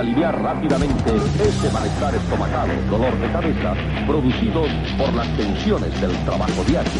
[0.00, 3.74] aliviar rápidamente ese malestar estomacal, dolor de cabeza,
[4.06, 6.90] producidos por las tensiones del trabajo diario.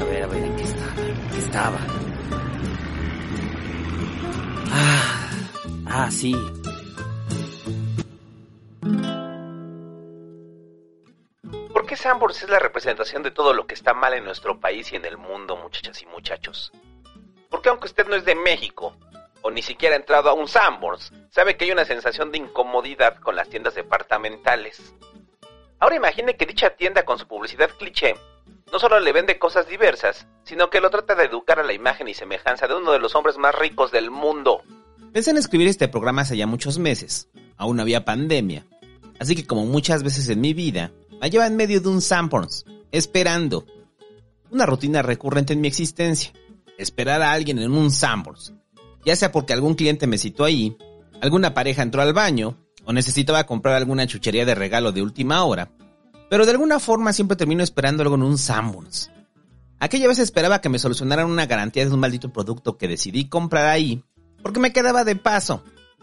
[0.00, 1.02] A ver, a ver, ¿en qué estaba?
[1.02, 1.78] ¿En qué estaba?
[4.72, 5.30] Ah,
[5.86, 6.34] ah, sí.
[12.14, 14.92] ¿Por qué Sanborns es la representación de todo lo que está mal en nuestro país
[14.92, 16.70] y en el mundo, muchachas y muchachos?
[17.50, 18.96] Porque aunque usted no es de México,
[19.42, 23.16] o ni siquiera ha entrado a un Sanborns, sabe que hay una sensación de incomodidad
[23.16, 24.94] con las tiendas departamentales.
[25.80, 28.14] Ahora imagine que dicha tienda con su publicidad cliché
[28.72, 32.06] no solo le vende cosas diversas, sino que lo trata de educar a la imagen
[32.06, 34.62] y semejanza de uno de los hombres más ricos del mundo.
[35.12, 37.28] Pensé en escribir este programa hace ya muchos meses.
[37.56, 38.64] Aún había pandemia.
[39.18, 42.64] Así que como muchas veces en mi vida, me lleva en medio de un Sanborns,
[42.92, 43.66] esperando.
[44.50, 46.32] Una rutina recurrente en mi existencia.
[46.78, 48.52] Esperar a alguien en un Sanborns.
[49.04, 50.76] Ya sea porque algún cliente me citó ahí,
[51.20, 55.70] alguna pareja entró al baño, o necesitaba comprar alguna chuchería de regalo de última hora.
[56.30, 59.10] Pero de alguna forma siempre termino esperando algo en un Sanborns.
[59.78, 63.66] Aquella vez esperaba que me solucionaran una garantía de un maldito producto que decidí comprar
[63.66, 64.02] ahí,
[64.42, 65.62] porque me quedaba de paso.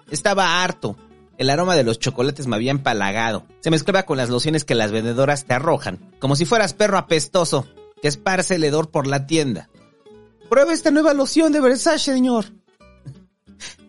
[0.09, 0.95] Estaba harto.
[1.42, 3.47] El aroma de los chocolates me había empalagado.
[3.61, 7.66] Se mezclaba con las lociones que las vendedoras te arrojan, como si fueras perro apestoso,
[8.00, 9.67] que esparce el hedor por la tienda.
[10.52, 12.45] Prueba esta nueva loción de Versace, señor.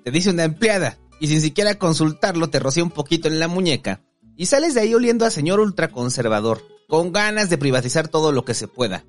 [0.03, 4.01] Te dice una empleada, y sin siquiera consultarlo te rocía un poquito en la muñeca,
[4.35, 8.55] y sales de ahí oliendo a señor ultraconservador, con ganas de privatizar todo lo que
[8.55, 9.05] se pueda.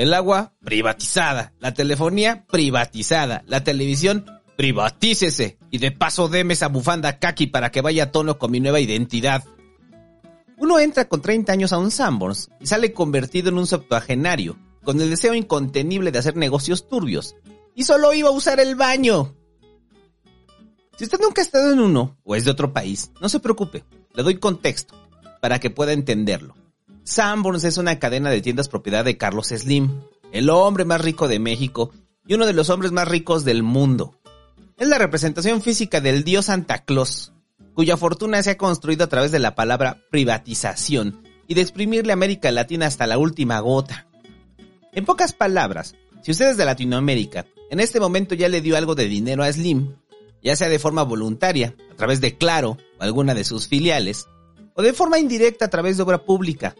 [0.00, 1.52] El agua, privatizada.
[1.58, 3.42] La telefonía, privatizada.
[3.46, 4.24] La televisión,
[4.60, 5.56] privatícese.
[5.70, 8.78] Y de paso deme esa bufanda kaki para que vaya a tono con mi nueva
[8.78, 9.42] identidad.
[10.58, 15.00] Uno entra con 30 años a un Sanborns y sale convertido en un septuagenario, con
[15.00, 17.36] el deseo incontenible de hacer negocios turbios.
[17.74, 19.34] Y solo iba a usar el baño.
[20.98, 23.86] Si usted nunca ha estado en uno, o es de otro país, no se preocupe,
[24.12, 24.94] le doy contexto,
[25.40, 26.54] para que pueda entenderlo.
[27.04, 31.38] Sanborns es una cadena de tiendas propiedad de Carlos Slim, el hombre más rico de
[31.38, 31.92] México
[32.26, 34.19] y uno de los hombres más ricos del mundo.
[34.80, 37.34] Es la representación física del dios Santa Claus,
[37.74, 42.14] cuya fortuna se ha construido a través de la palabra privatización y de exprimirle a
[42.14, 44.08] América Latina hasta la última gota.
[44.94, 48.94] En pocas palabras, si usted es de Latinoamérica, en este momento ya le dio algo
[48.94, 49.96] de dinero a Slim,
[50.42, 54.28] ya sea de forma voluntaria, a través de Claro o alguna de sus filiales,
[54.74, 56.74] o de forma indirecta a través de obra pública,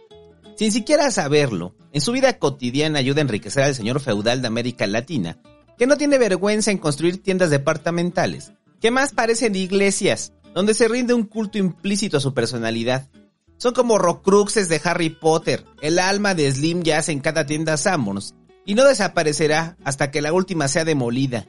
[0.56, 4.86] sin siquiera saberlo, en su vida cotidiana ayuda a enriquecer al señor feudal de América
[4.86, 5.38] Latina,
[5.80, 8.52] que no tiene vergüenza en construir tiendas departamentales,
[8.82, 13.08] que más parecen iglesias, donde se rinde un culto implícito a su personalidad.
[13.56, 18.34] Son como rocruxes de Harry Potter, el alma de Slim yace en cada tienda Sanborns,
[18.66, 21.46] y no desaparecerá hasta que la última sea demolida,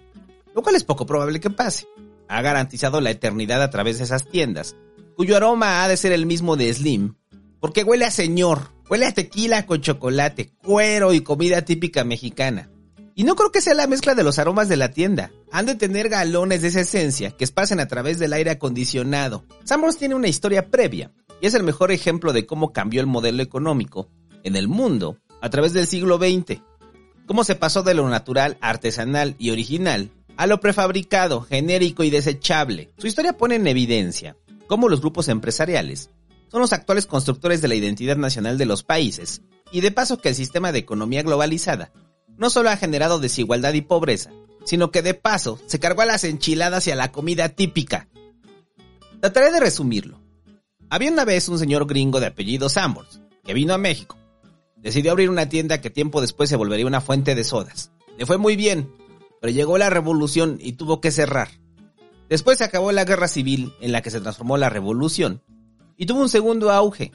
[0.56, 1.90] lo cual es poco probable que pase.
[2.30, 4.78] Ha garantizado la eternidad a través de esas tiendas,
[5.18, 7.16] cuyo aroma ha de ser el mismo de Slim,
[7.60, 12.70] porque huele a señor, huele a tequila con chocolate, cuero y comida típica mexicana.
[13.22, 15.32] Y no creo que sea la mezcla de los aromas de la tienda.
[15.52, 19.46] Han de tener galones de esa esencia que espacian a través del aire acondicionado.
[19.64, 23.44] Sanborns tiene una historia previa y es el mejor ejemplo de cómo cambió el modelo
[23.44, 24.10] económico
[24.44, 26.64] en el mundo a través del siglo XX.
[27.28, 32.90] Cómo se pasó de lo natural, artesanal y original a lo prefabricado, genérico y desechable.
[32.98, 36.10] Su historia pone en evidencia cómo los grupos empresariales
[36.48, 40.30] son los actuales constructores de la identidad nacional de los países y de paso que
[40.30, 41.92] el sistema de economía globalizada
[42.38, 44.32] no solo ha generado desigualdad y pobreza,
[44.66, 48.08] sino que de paso se cargó a las enchiladas y a la comida típica.
[49.20, 50.20] Trataré de resumirlo.
[50.90, 54.18] Había una vez un señor gringo de apellido Sanborns, que vino a México.
[54.78, 57.92] Decidió abrir una tienda que tiempo después se volvería una fuente de sodas.
[58.18, 58.92] Le fue muy bien,
[59.40, 61.50] pero llegó la revolución y tuvo que cerrar.
[62.30, 65.42] Después se acabó la guerra civil en la que se transformó la revolución
[65.98, 67.12] y tuvo un segundo auge.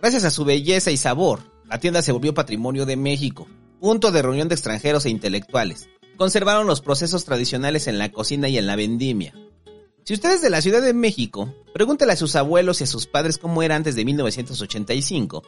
[0.00, 3.48] Gracias a su belleza y sabor, la tienda se volvió patrimonio de México,
[3.80, 5.88] punto de reunión de extranjeros e intelectuales.
[6.16, 9.34] Conservaron los procesos tradicionales en la cocina y en la vendimia.
[10.04, 13.06] Si usted es de la Ciudad de México, pregúntele a sus abuelos y a sus
[13.06, 15.42] padres cómo era antes de 1985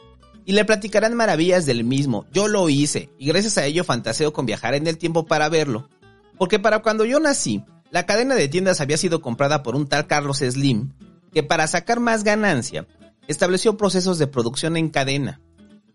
[0.47, 2.25] y le platicarán maravillas del mismo.
[2.31, 5.89] Yo lo hice y gracias a ello fantaseo con viajar en el tiempo para verlo.
[6.37, 10.07] Porque para cuando yo nací, la cadena de tiendas había sido comprada por un tal
[10.07, 10.93] Carlos Slim,
[11.33, 12.87] que para sacar más ganancia,
[13.27, 15.41] estableció procesos de producción en cadena.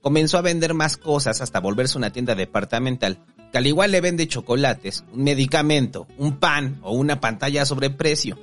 [0.02, 4.26] Comenzó a vender más cosas hasta volverse una tienda departamental, que al igual le vende
[4.26, 8.36] chocolates, un medicamento, un pan o una pantalla a sobreprecio.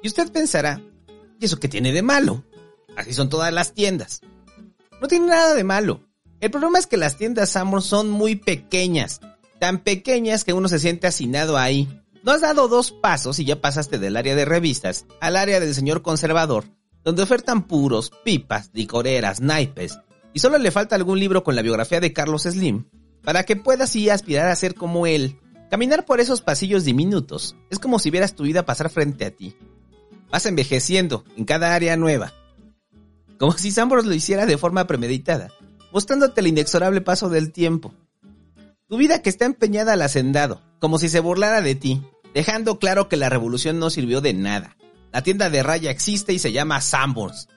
[0.00, 0.80] Y usted pensará,
[1.40, 2.44] ¿y eso qué tiene de malo?
[2.96, 4.20] Así son todas las tiendas.
[5.00, 6.00] No tiene nada de malo.
[6.40, 9.20] El problema es que las tiendas Sanborns son muy pequeñas,
[9.58, 11.88] tan pequeñas que uno se siente hacinado ahí.
[12.22, 15.74] No has dado dos pasos y ya pasaste del área de revistas al área del
[15.74, 16.64] señor conservador,
[17.02, 19.98] donde ofertan puros, pipas, licoreras, naipes,
[20.36, 22.84] y solo le falta algún libro con la biografía de Carlos Slim,
[23.24, 25.40] para que puedas así aspirar a ser como él.
[25.70, 29.56] Caminar por esos pasillos diminutos es como si vieras tu vida pasar frente a ti.
[30.30, 32.34] Vas envejeciendo en cada área nueva.
[33.38, 35.52] Como si Sambros lo hiciera de forma premeditada,
[35.90, 37.94] mostrándote el inexorable paso del tiempo.
[38.88, 42.02] Tu vida que está empeñada al hacendado, como si se burlara de ti,
[42.34, 44.76] dejando claro que la revolución no sirvió de nada.
[45.14, 47.48] La tienda de raya existe y se llama Sambors.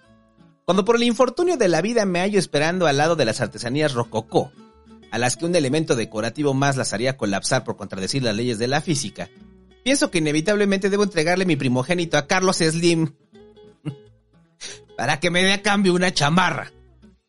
[0.70, 3.96] Cuando por el infortunio de la vida me hallo esperando al lado de las artesanías
[3.96, 4.52] rococó,
[5.10, 8.68] a las que un elemento decorativo más las haría colapsar por contradecir las leyes de
[8.68, 9.32] la física,
[9.84, 13.16] pienso que inevitablemente debo entregarle mi primogénito a Carlos Slim
[14.96, 16.72] para que me dé a cambio una chamarra,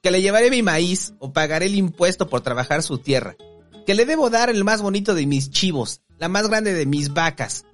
[0.03, 3.37] que le llevaré mi maíz o pagaré el impuesto por trabajar su tierra,
[3.87, 7.15] que le debo dar el más bonito de mis chivos, la más grande de mis
[7.15, 7.65] vacas.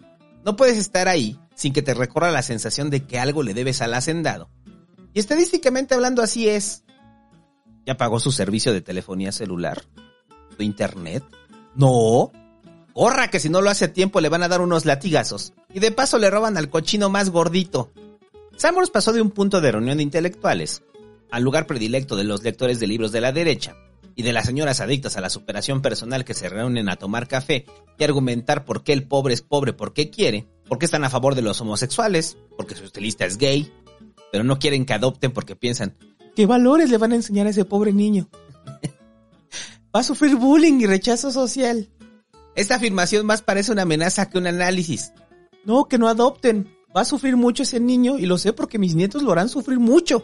[0.44, 3.82] No puedes estar ahí sin que te recorra la sensación de que algo le debes
[3.82, 4.48] al hacendado.
[5.16, 6.84] Y estadísticamente hablando así es.
[7.86, 9.82] ¿Ya pagó su servicio de telefonía celular?
[10.54, 11.24] ¿Su internet?
[11.74, 12.32] No.
[12.92, 15.54] Corra que si no lo hace a tiempo le van a dar unos latigazos.
[15.72, 17.90] Y de paso le roban al cochino más gordito.
[18.58, 20.82] Sambors pasó de un punto de reunión de intelectuales
[21.30, 23.74] al lugar predilecto de los lectores de libros de la derecha
[24.16, 27.64] y de las señoras adictas a la superación personal que se reúnen a tomar café
[27.98, 31.40] y argumentar por qué el pobre es pobre porque quiere, porque están a favor de
[31.40, 33.72] los homosexuales, porque su estilista es gay,
[34.36, 35.96] pero no quieren que adopten porque piensan,
[36.34, 38.28] ¿qué valores le van a enseñar a ese pobre niño?
[39.96, 41.88] Va a sufrir bullying y rechazo social.
[42.54, 45.14] Esta afirmación más parece una amenaza que un análisis.
[45.64, 46.68] No, que no adopten.
[46.94, 49.78] Va a sufrir mucho ese niño y lo sé porque mis nietos lo harán sufrir
[49.78, 50.22] mucho.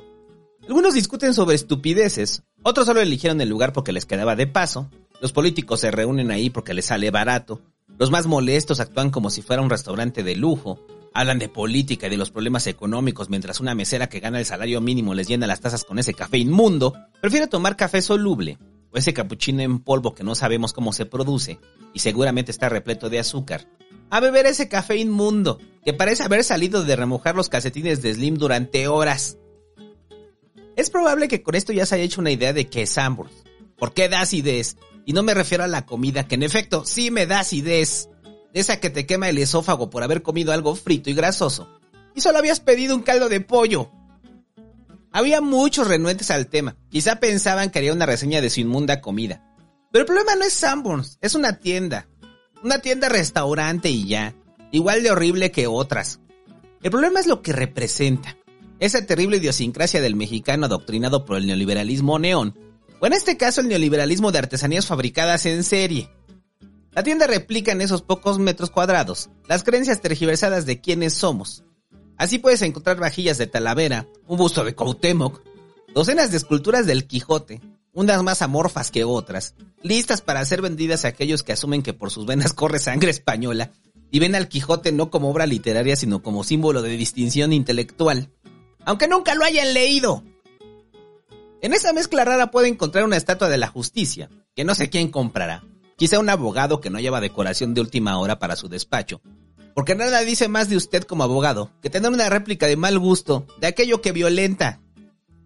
[0.68, 4.90] Algunos discuten sobre estupideces, otros solo eligieron el lugar porque les quedaba de paso,
[5.22, 7.62] los políticos se reúnen ahí porque les sale barato,
[7.98, 10.78] los más molestos actúan como si fuera un restaurante de lujo,
[11.14, 14.80] hablan de política y de los problemas económicos mientras una mesera que gana el salario
[14.80, 18.58] mínimo les llena las tazas con ese café inmundo, prefiere tomar café soluble
[18.90, 21.58] o ese capuchino en polvo que no sabemos cómo se produce
[21.94, 23.66] y seguramente está repleto de azúcar,
[24.10, 28.36] a beber ese café inmundo que parece haber salido de remojar los calcetines de Slim
[28.36, 29.38] durante horas.
[30.76, 33.32] Es probable que con esto ya se haya hecho una idea de qué es Sambors.
[33.78, 34.76] ¿Por qué da acidez?
[35.04, 38.08] Y no me refiero a la comida, que en efecto sí me da acidez.
[38.54, 41.68] Esa que te quema el esófago por haber comido algo frito y grasoso.
[42.14, 43.90] Y solo habías pedido un caldo de pollo.
[45.10, 46.76] Había muchos renuentes al tema.
[46.90, 49.42] Quizá pensaban que haría una reseña de su inmunda comida.
[49.90, 52.08] Pero el problema no es Sanborns, es una tienda.
[52.62, 54.34] Una tienda restaurante y ya.
[54.70, 56.20] Igual de horrible que otras.
[56.82, 58.36] El problema es lo que representa
[58.82, 62.58] esa terrible idiosincrasia del mexicano adoctrinado por el neoliberalismo neón,
[62.98, 66.10] o en este caso el neoliberalismo de artesanías fabricadas en serie.
[66.92, 71.64] La tienda replica en esos pocos metros cuadrados las creencias tergiversadas de quienes somos.
[72.16, 75.42] Así puedes encontrar vajillas de Talavera, un busto de Cuauhtémoc,
[75.94, 77.60] docenas de esculturas del Quijote,
[77.92, 82.10] unas más amorfas que otras, listas para ser vendidas a aquellos que asumen que por
[82.10, 83.72] sus venas corre sangre española
[84.10, 88.30] y ven al Quijote no como obra literaria sino como símbolo de distinción intelectual
[88.84, 90.24] aunque nunca lo hayan leído.
[91.60, 95.10] En esa mezcla rara puede encontrar una estatua de la justicia, que no sé quién
[95.10, 95.64] comprará.
[96.02, 99.20] Quizá un abogado que no lleva decoración de última hora para su despacho.
[99.72, 103.46] Porque nada dice más de usted como abogado que tener una réplica de mal gusto
[103.60, 104.80] de aquello que violenta,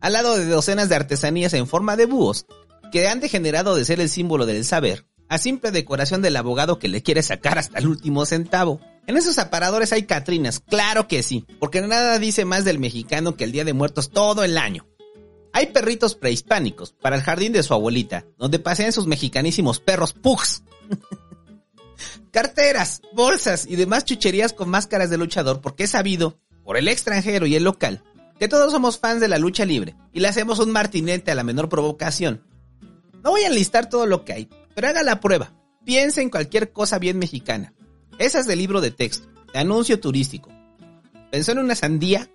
[0.00, 2.46] al lado de docenas de artesanías en forma de búhos,
[2.90, 6.88] que han degenerado de ser el símbolo del saber, a simple decoración del abogado que
[6.88, 8.80] le quiere sacar hasta el último centavo.
[9.06, 13.44] En esos aparadores hay Catrinas, claro que sí, porque nada dice más del mexicano que
[13.44, 14.86] el Día de Muertos todo el año.
[15.56, 20.62] Hay perritos prehispánicos para el jardín de su abuelita, donde pasean sus mexicanísimos perros pugs.
[22.30, 27.46] Carteras, bolsas y demás chucherías con máscaras de luchador porque es sabido, por el extranjero
[27.46, 28.04] y el local,
[28.38, 31.42] que todos somos fans de la lucha libre y le hacemos un martinete a la
[31.42, 32.42] menor provocación.
[33.24, 35.54] No voy a enlistar todo lo que hay, pero haga la prueba.
[35.86, 37.72] Piensa en cualquier cosa bien mexicana.
[38.18, 40.50] Esa es de libro de texto, de anuncio turístico.
[41.30, 42.28] ¿Pensó en una sandía?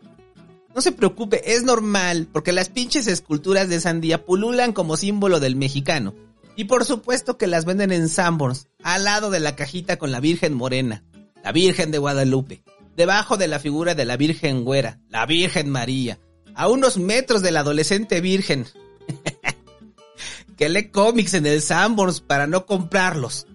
[0.73, 5.55] No se preocupe, es normal, porque las pinches esculturas de sandía pululan como símbolo del
[5.55, 6.15] mexicano.
[6.55, 10.19] Y por supuesto que las venden en Sanborns, al lado de la cajita con la
[10.19, 11.03] Virgen Morena,
[11.43, 12.63] la Virgen de Guadalupe,
[12.95, 16.19] debajo de la figura de la Virgen Güera, la Virgen María,
[16.55, 18.65] a unos metros de la adolescente Virgen.
[20.57, 23.47] que lee cómics en el Sanborns para no comprarlos.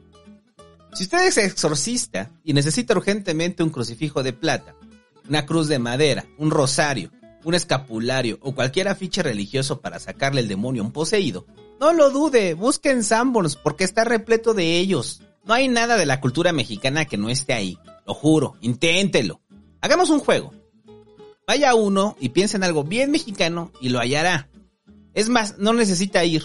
[0.92, 4.74] Si usted es exorcista y necesita urgentemente un crucifijo de plata,
[5.28, 7.10] una cruz de madera, un rosario,
[7.44, 11.46] un escapulario o cualquier afiche religioso para sacarle el demonio a un poseído,
[11.80, 15.20] No lo dude, busquen Sanborns porque está repleto de ellos.
[15.44, 17.78] No hay nada de la cultura mexicana que no esté ahí.
[18.06, 19.42] Lo juro, inténtelo.
[19.80, 20.52] Hagamos un juego.
[21.46, 24.48] Vaya uno y piense en algo bien mexicano y lo hallará.
[25.14, 26.44] Es más, no necesita ir.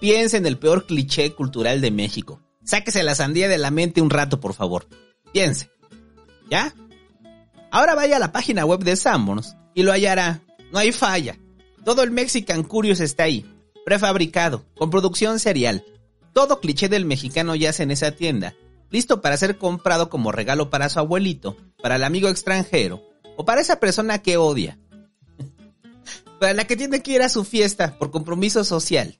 [0.00, 2.40] Piense en el peor cliché cultural de México.
[2.64, 4.88] Sáquese la sandía de la mente un rato, por favor.
[5.32, 5.70] Piense.
[6.50, 6.74] ¿Ya?
[7.70, 10.40] Ahora vaya a la página web de Sanborns y lo hallará.
[10.72, 11.38] No hay falla.
[11.84, 13.46] Todo el Mexican Curious está ahí.
[13.84, 15.84] Prefabricado, con producción serial.
[16.32, 18.54] Todo cliché del mexicano yace en esa tienda,
[18.90, 23.02] listo para ser comprado como regalo para su abuelito, para el amigo extranjero
[23.36, 24.78] o para esa persona que odia.
[26.40, 29.18] para la que tiene que ir a su fiesta por compromiso social.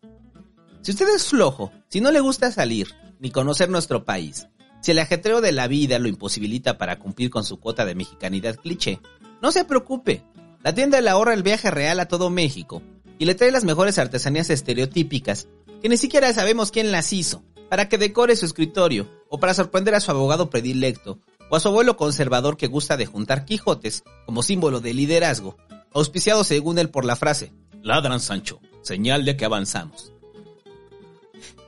[0.82, 4.46] Si usted es flojo, si no le gusta salir, ni conocer nuestro país,
[4.80, 8.56] si el ajetreo de la vida lo imposibilita para cumplir con su cuota de mexicanidad
[8.56, 9.00] cliché,
[9.42, 10.22] no se preocupe.
[10.62, 12.82] La tienda le ahorra el viaje real a todo México
[13.18, 15.48] y le trae las mejores artesanías estereotípicas
[15.82, 19.94] que ni siquiera sabemos quién las hizo, para que decore su escritorio o para sorprender
[19.94, 24.42] a su abogado predilecto o a su abuelo conservador que gusta de juntar Quijotes como
[24.42, 25.56] símbolo de liderazgo,
[25.92, 30.12] auspiciado según él por la frase, ladran Sancho, señal de que avanzamos.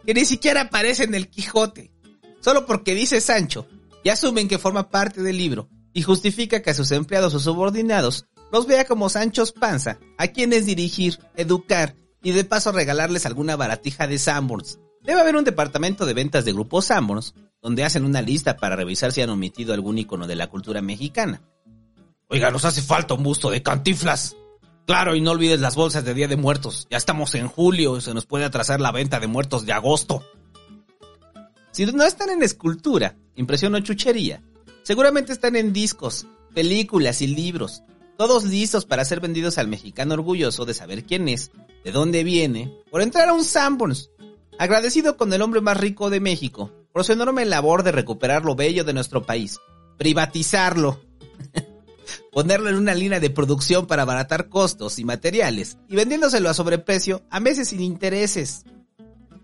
[0.05, 1.92] Que ni siquiera aparece en el Quijote,
[2.43, 3.67] solo porque dice Sancho,
[4.05, 8.27] y asumen que forma parte del libro, y justifica que a sus empleados o subordinados
[8.53, 14.07] los vea como Sanchos Panza, a quienes dirigir, educar y de paso regalarles alguna baratija
[14.07, 14.79] de Sanborns.
[15.03, 19.13] Debe haber un departamento de ventas de grupos Sanborns, donde hacen una lista para revisar
[19.13, 21.43] si han omitido algún icono de la cultura mexicana.
[22.29, 24.37] Oiga, nos hace falta un busto de cantiflas.
[24.87, 26.87] Claro, y no olvides las bolsas de Día de Muertos.
[26.91, 30.25] Ya estamos en julio y se nos puede atrasar la venta de muertos de agosto.
[31.73, 34.43] Si no están en escultura, impresión o chuchería,
[34.83, 37.83] seguramente están en discos, películas y libros,
[38.19, 41.51] todos listos para ser vendidos al mexicano orgulloso de saber quién es,
[41.83, 44.11] de dónde viene, por entrar a un Sanborns,
[44.59, 48.55] agradecido con el hombre más rico de México, por su enorme labor de recuperar lo
[48.55, 49.59] bello de nuestro país,
[49.97, 51.01] privatizarlo,
[52.33, 57.23] ponerlo en una línea de producción para abaratar costos y materiales, y vendiéndoselo a sobreprecio
[57.31, 58.65] a meses sin intereses.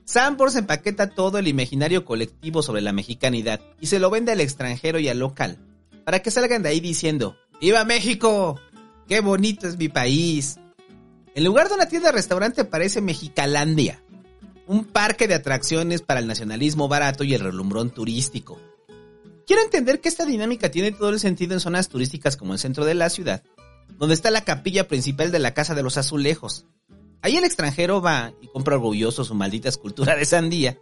[0.08, 4.98] Sanborns empaqueta todo el imaginario colectivo sobre la mexicanidad y se lo vende al extranjero
[4.98, 5.58] y al local,
[6.06, 8.58] para que salgan de ahí diciendo, ¡Viva México!
[9.06, 10.58] ¡Qué bonito es mi país!
[11.34, 14.02] En lugar de una tienda-restaurante parece Mexicalandia,
[14.66, 18.58] un parque de atracciones para el nacionalismo barato y el relumbrón turístico.
[19.46, 22.86] Quiero entender que esta dinámica tiene todo el sentido en zonas turísticas como el centro
[22.86, 23.42] de la ciudad,
[23.98, 26.64] donde está la capilla principal de la Casa de los Azulejos,
[27.20, 30.78] Ahí el extranjero va y compra orgulloso su maldita escultura de sandía,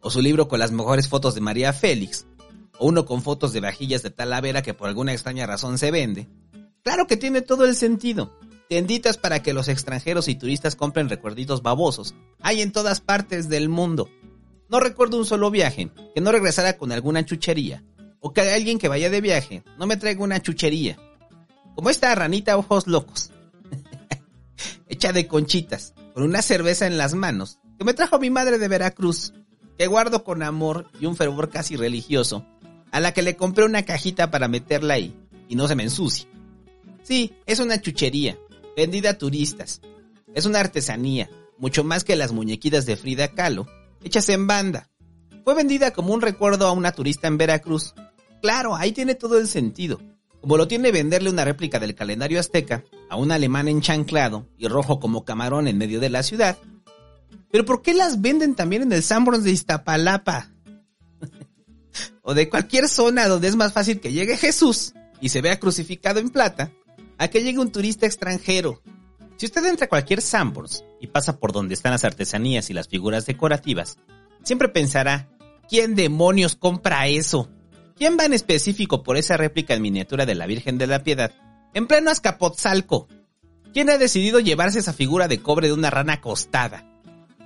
[0.00, 2.26] o su libro con las mejores fotos de María Félix,
[2.78, 6.28] o uno con fotos de vajillas de Talavera que por alguna extraña razón se vende.
[6.82, 8.38] Claro que tiene todo el sentido.
[8.68, 12.14] Tenditas para que los extranjeros y turistas compren recuerditos babosos.
[12.40, 14.08] Hay en todas partes del mundo.
[14.68, 17.82] No recuerdo un solo viaje que no regresara con alguna chuchería.
[18.20, 20.98] O que alguien que vaya de viaje no me traiga una chuchería.
[21.74, 23.32] Como esta ranita ojos locos
[24.88, 28.68] hecha de conchitas, con una cerveza en las manos, que me trajo mi madre de
[28.68, 29.32] Veracruz,
[29.78, 32.46] que guardo con amor y un fervor casi religioso,
[32.90, 35.16] a la que le compré una cajita para meterla ahí,
[35.48, 36.28] y no se me ensucie.
[37.02, 38.38] Sí, es una chuchería,
[38.76, 39.80] vendida a turistas.
[40.34, 43.66] Es una artesanía, mucho más que las muñequitas de Frida Kahlo,
[44.04, 44.88] hechas en banda.
[45.44, 47.94] Fue vendida como un recuerdo a una turista en Veracruz.
[48.42, 50.00] Claro, ahí tiene todo el sentido
[50.68, 55.68] tiene venderle una réplica del calendario azteca a un alemán enchanclado y rojo como camarón
[55.68, 56.56] en medio de la ciudad.
[57.50, 60.50] Pero ¿por qué las venden también en el Sanborns de Iztapalapa?
[62.22, 66.20] o de cualquier zona donde es más fácil que llegue Jesús y se vea crucificado
[66.20, 66.72] en plata,
[67.18, 68.80] a que llegue un turista extranjero.
[69.36, 72.88] Si usted entra a cualquier Sanborns y pasa por donde están las artesanías y las
[72.88, 73.98] figuras decorativas,
[74.42, 75.28] siempre pensará,
[75.68, 77.50] ¿quién demonios compra eso?
[78.00, 81.32] ¿Quién va en específico por esa réplica en miniatura de la Virgen de la Piedad?
[81.74, 83.08] En pleno Azcapotzalco.
[83.74, 86.90] ¿Quién ha decidido llevarse esa figura de cobre de una rana acostada?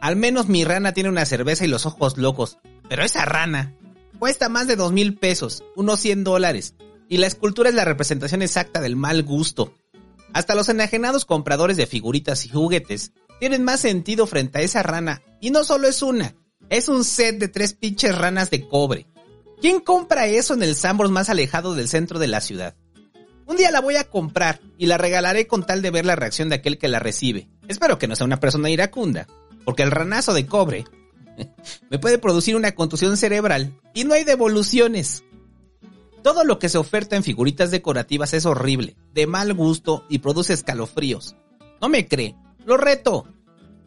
[0.01, 2.59] Al menos mi rana tiene una cerveza y los ojos locos.
[2.89, 3.75] Pero esa rana
[4.21, 6.77] cuesta más de dos mil pesos, unos 100 dólares.
[7.09, 9.75] Y la escultura es la representación exacta del mal gusto.
[10.35, 15.21] Hasta los enajenados compradores de figuritas y juguetes tienen más sentido frente a esa rana.
[15.41, 16.37] Y no solo es una,
[16.69, 19.09] es un set de tres pinches ranas de cobre.
[19.65, 22.75] ¿Quién compra eso en el Sambors más alejado del centro de la ciudad?
[23.47, 26.51] Un día la voy a comprar y la regalaré con tal de ver la reacción
[26.51, 27.49] de aquel que la recibe.
[27.67, 29.27] Espero que no sea una persona iracunda,
[29.65, 30.85] porque el ranazo de cobre
[31.91, 35.25] me puede producir una contusión cerebral y no hay devoluciones.
[36.23, 40.53] Todo lo que se oferta en figuritas decorativas es horrible, de mal gusto y produce
[40.53, 41.37] escalofríos.
[41.81, 42.37] ¿No me cree?
[42.67, 43.27] Lo reto.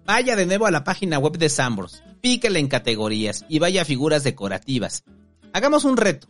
[0.07, 3.85] vaya de nuevo a la página web de Sambors, píquele en categorías y vaya a
[3.85, 5.03] figuras decorativas.
[5.53, 6.27] Hagamos un reto.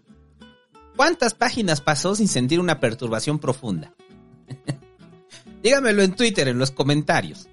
[0.95, 3.93] ¿Cuántas páginas pasó sin sentir una perturbación profunda?
[5.63, 7.47] Dígamelo en Twitter, en los comentarios.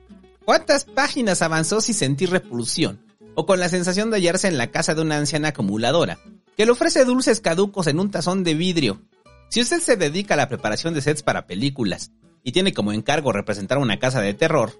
[0.44, 3.00] ¿Cuántas páginas avanzó sin sentir repulsión?
[3.34, 6.18] O con la sensación de hallarse en la casa de una anciana acumuladora,
[6.56, 9.02] que le ofrece dulces caducos en un tazón de vidrio.
[9.48, 13.32] Si usted se dedica a la preparación de sets para películas y tiene como encargo
[13.32, 14.72] representar una casa de terror,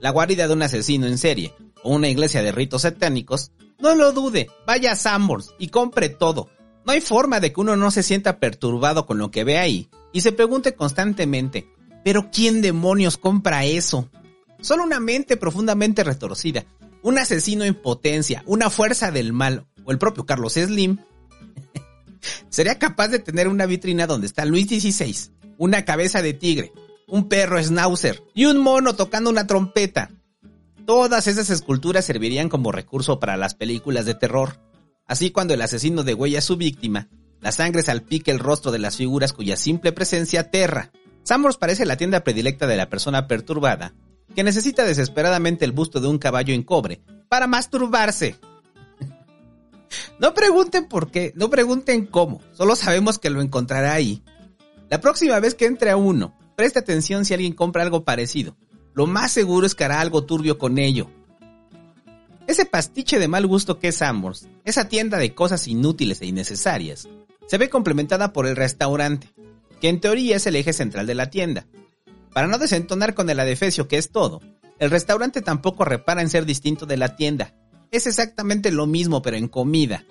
[0.00, 4.12] la guarida de un asesino en serie o una iglesia de ritos satánicos, no lo
[4.12, 6.48] dude, vaya a Sambors y compre todo.
[6.84, 9.88] No hay forma de que uno no se sienta perturbado con lo que ve ahí
[10.12, 11.68] y se pregunte constantemente,
[12.04, 14.08] ¿pero quién demonios compra eso?
[14.60, 16.64] Solo una mente profundamente retorcida,
[17.02, 20.98] un asesino en potencia, una fuerza del mal o el propio Carlos Slim
[22.48, 26.72] sería capaz de tener una vitrina donde está Luis XVI, una cabeza de tigre,
[27.08, 30.10] un perro schnauzer y un mono tocando una trompeta.
[30.86, 34.58] Todas esas esculturas servirían como recurso para las películas de terror.
[35.06, 37.08] Así cuando el asesino degüella a su víctima,
[37.40, 40.90] la sangre salpica el rostro de las figuras cuya simple presencia aterra.
[41.22, 43.94] Sambors parece la tienda predilecta de la persona perturbada,
[44.34, 48.36] que necesita desesperadamente el busto de un caballo en cobre para masturbarse.
[50.18, 54.22] No pregunten por qué, no pregunten cómo, solo sabemos que lo encontrará ahí.
[54.88, 58.56] La próxima vez que entre a uno, preste atención si alguien compra algo parecido.
[58.94, 61.10] Lo más seguro es que hará algo turbio con ello.
[62.46, 67.08] Ese pastiche de mal gusto que es Amors, esa tienda de cosas inútiles e innecesarias,
[67.46, 69.28] se ve complementada por el restaurante,
[69.80, 71.66] que en teoría es el eje central de la tienda.
[72.32, 74.40] Para no desentonar con el adefesio que es todo,
[74.78, 77.54] el restaurante tampoco repara en ser distinto de la tienda,
[77.92, 80.04] es exactamente lo mismo pero en comida,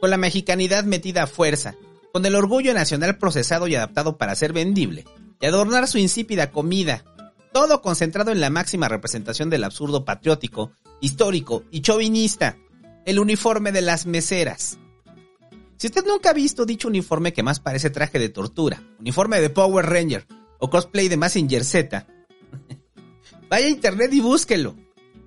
[0.00, 1.76] con la mexicanidad metida a fuerza,
[2.12, 5.04] con el orgullo nacional procesado y adaptado para ser vendible,
[5.38, 7.04] y adornar su insípida comida,
[7.56, 12.58] todo concentrado en la máxima representación del absurdo patriótico, histórico y chauvinista,
[13.06, 14.78] el uniforme de las meseras.
[15.78, 19.48] Si usted nunca ha visto dicho uniforme que más parece traje de tortura, uniforme de
[19.48, 20.26] Power Ranger
[20.58, 22.06] o cosplay de Massinger Z,
[23.48, 24.76] vaya a internet y búsquelo.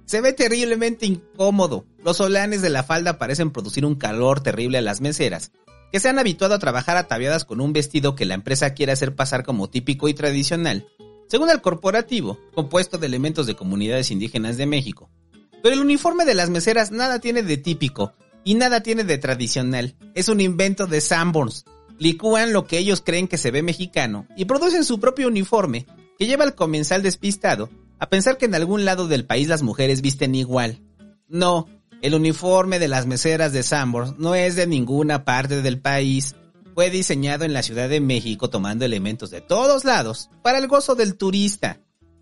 [0.05, 1.87] Se ve terriblemente incómodo.
[2.05, 5.51] Los solanes de la falda parecen producir un calor terrible a las meseras,
[5.91, 9.15] que se han habituado a trabajar ataviadas con un vestido que la empresa quiere hacer
[9.15, 10.85] pasar como típico y tradicional,
[11.29, 15.09] según el corporativo, compuesto de elementos de comunidades indígenas de México.
[15.61, 18.13] Pero el uniforme de las meseras nada tiene de típico
[18.43, 19.95] y nada tiene de tradicional.
[20.15, 21.65] Es un invento de Sanborns.
[21.99, 25.85] Licúan lo que ellos creen que se ve mexicano y producen su propio uniforme,
[26.17, 30.01] que lleva al comensal despistado a pensar que en algún lado del país las mujeres
[30.01, 30.81] visten igual.
[31.27, 31.67] No,
[32.01, 36.35] el uniforme de las meseras de Sambors no es de ninguna parte del país.
[36.79, 40.95] Fue diseñado en la Ciudad de México tomando elementos de todos lados para el gozo
[40.95, 41.81] del turista.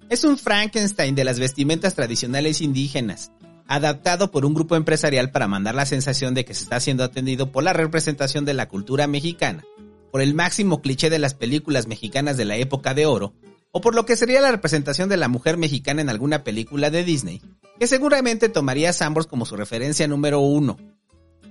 [0.10, 3.32] Es un Frankenstein de las vestimentas tradicionales indígenas,
[3.68, 7.52] adaptado por un grupo empresarial para mandar la sensación de que se está siendo atendido
[7.52, 9.64] por la representación de la cultura mexicana,
[10.12, 13.36] por el máximo cliché de las películas mexicanas de la época de oro,
[13.72, 17.04] o por lo que sería la representación de la mujer mexicana en alguna película de
[17.04, 17.44] Disney,
[17.80, 20.78] que seguramente tomaría a Sambors como su referencia número uno.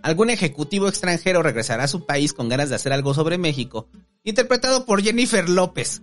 [0.07, 3.89] Algún ejecutivo extranjero regresará a su país con ganas de hacer algo sobre México,
[4.23, 6.01] interpretado por Jennifer López.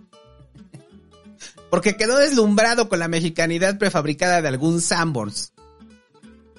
[1.70, 5.54] Porque quedó deslumbrado con la mexicanidad prefabricada de algún Sanborns.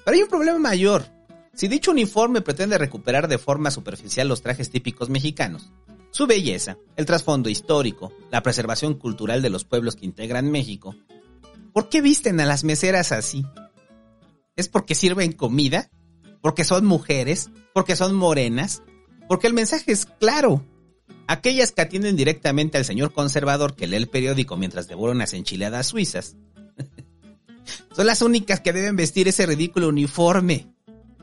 [0.04, 1.06] Pero hay un problema mayor.
[1.54, 5.70] Si dicho uniforme pretende recuperar de forma superficial los trajes típicos mexicanos,
[6.10, 10.96] su belleza, el trasfondo histórico, la preservación cultural de los pueblos que integran México.
[11.72, 13.46] ¿Por qué visten a las meseras así?
[14.56, 15.92] ¿Es porque sirven comida?
[16.46, 17.50] ¿Porque son mujeres?
[17.74, 18.84] ¿Porque son morenas?
[19.26, 20.64] Porque el mensaje es claro.
[21.26, 25.88] Aquellas que atienden directamente al señor conservador que lee el periódico mientras devora unas enchiladas
[25.88, 26.36] suizas.
[27.96, 30.68] son las únicas que deben vestir ese ridículo uniforme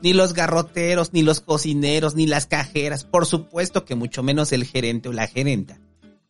[0.02, 4.66] ni los garroteros, ni los cocineros, ni las cajeras, por supuesto que mucho menos el
[4.66, 5.80] gerente o la gerenta.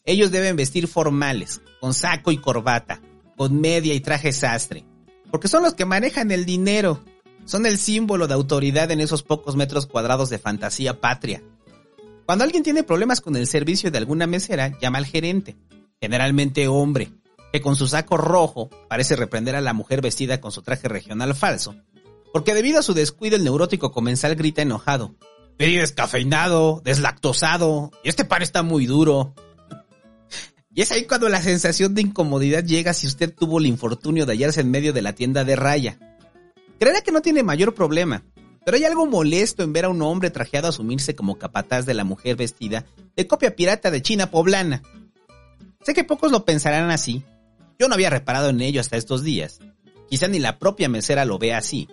[0.04, 3.00] Ellos deben vestir formales, con saco y corbata,
[3.36, 4.84] con media y traje sastre,
[5.32, 7.02] porque son los que manejan el dinero,
[7.44, 11.42] son el símbolo de autoridad en esos pocos metros cuadrados de fantasía patria.
[12.26, 15.56] Cuando alguien tiene problemas con el servicio de alguna mesera, llama al gerente,
[16.00, 17.12] generalmente hombre,
[17.52, 21.34] que con su saco rojo parece reprender a la mujer vestida con su traje regional
[21.34, 21.76] falso,
[22.32, 25.14] porque debido a su descuido el neurótico comensal grita enojado.
[25.56, 29.34] Pedí descafeinado, deslactosado, y este pan está muy duro.
[30.74, 34.32] Y es ahí cuando la sensación de incomodidad llega si usted tuvo el infortunio de
[34.32, 36.13] hallarse en medio de la tienda de raya.
[36.78, 38.24] Creerá que no tiene mayor problema,
[38.64, 42.04] pero hay algo molesto en ver a un hombre trajeado asumirse como capataz de la
[42.04, 42.84] mujer vestida
[43.14, 44.82] de copia pirata de China poblana.
[45.82, 47.22] Sé que pocos lo pensarán así.
[47.78, 49.60] Yo no había reparado en ello hasta estos días.
[50.08, 51.88] Quizá ni la propia mesera lo vea así,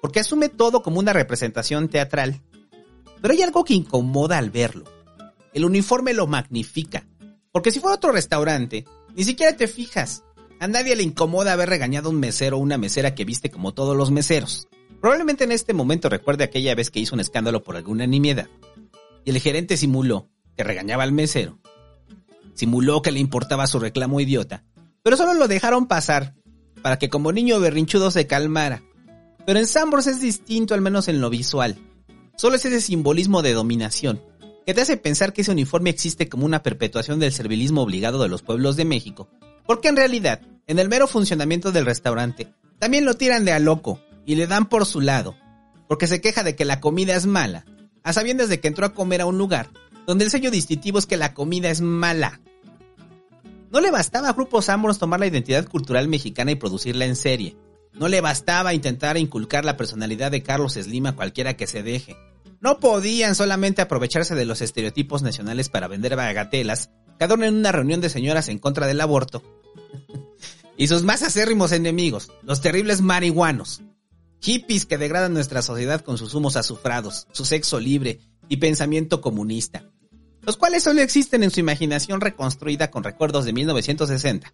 [0.00, 2.40] porque asume todo como una representación teatral.
[3.20, 4.84] Pero hay algo que incomoda al verlo.
[5.52, 7.06] El uniforme lo magnifica,
[7.50, 10.24] porque si fuera otro restaurante, ni siquiera te fijas.
[10.62, 13.74] A nadie le incomoda haber regañado a un mesero o una mesera que viste como
[13.74, 14.68] todos los meseros.
[15.00, 18.46] Probablemente en este momento recuerde aquella vez que hizo un escándalo por alguna nimiedad.
[19.24, 21.58] Y el gerente simuló que regañaba al mesero.
[22.54, 24.62] Simuló que le importaba su reclamo idiota,
[25.02, 26.36] pero solo lo dejaron pasar
[26.80, 28.84] para que como niño berrinchudo se calmara.
[29.44, 31.76] Pero en Sambors es distinto al menos en lo visual.
[32.36, 34.22] Solo es ese simbolismo de dominación,
[34.64, 38.28] que te hace pensar que ese uniforme existe como una perpetuación del servilismo obligado de
[38.28, 39.28] los pueblos de México,
[39.66, 44.00] porque en realidad, en el mero funcionamiento del restaurante, también lo tiran de a loco
[44.26, 45.36] y le dan por su lado,
[45.88, 47.64] porque se queja de que la comida es mala,
[48.02, 49.70] a sabiendas de que entró a comer a un lugar
[50.06, 52.40] donde el sello distintivo es que la comida es mala.
[53.70, 57.56] No le bastaba a Grupo Sambors tomar la identidad cultural mexicana y producirla en serie.
[57.94, 62.16] No le bastaba intentar inculcar la personalidad de Carlos Slim a cualquiera que se deje.
[62.60, 66.90] No podían solamente aprovecharse de los estereotipos nacionales para vender bagatelas,
[67.22, 69.44] cada uno en una reunión de señoras en contra del aborto.
[70.76, 73.80] y sus más acérrimos enemigos, los terribles marihuanos.
[74.40, 79.88] Hippies que degradan nuestra sociedad con sus humos azufrados, su sexo libre y pensamiento comunista.
[80.40, 84.52] Los cuales solo existen en su imaginación reconstruida con recuerdos de 1960.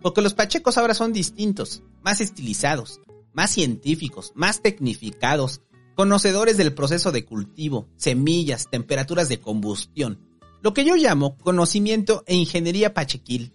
[0.00, 3.02] Porque los pachecos ahora son distintos, más estilizados,
[3.34, 5.60] más científicos, más tecnificados,
[5.94, 10.25] conocedores del proceso de cultivo, semillas, temperaturas de combustión,
[10.62, 13.52] lo que yo llamo conocimiento e ingeniería pachequil.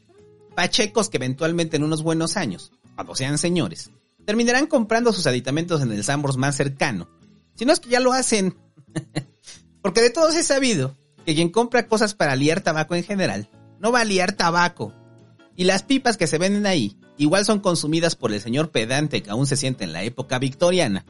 [0.55, 3.91] Pachecos que eventualmente en unos buenos años, cuando sean señores,
[4.25, 7.09] terminarán comprando sus aditamentos en el Sambors más cercano.
[7.55, 8.55] Si no es que ya lo hacen.
[9.81, 13.91] Porque de todos he sabido que quien compra cosas para liar tabaco en general, no
[13.91, 14.93] va a liar tabaco.
[15.55, 19.29] Y las pipas que se venden ahí, igual son consumidas por el señor pedante que
[19.29, 21.05] aún se siente en la época victoriana,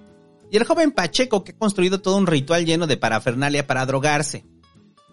[0.51, 4.43] y el joven Pacheco que ha construido todo un ritual lleno de parafernalia para drogarse.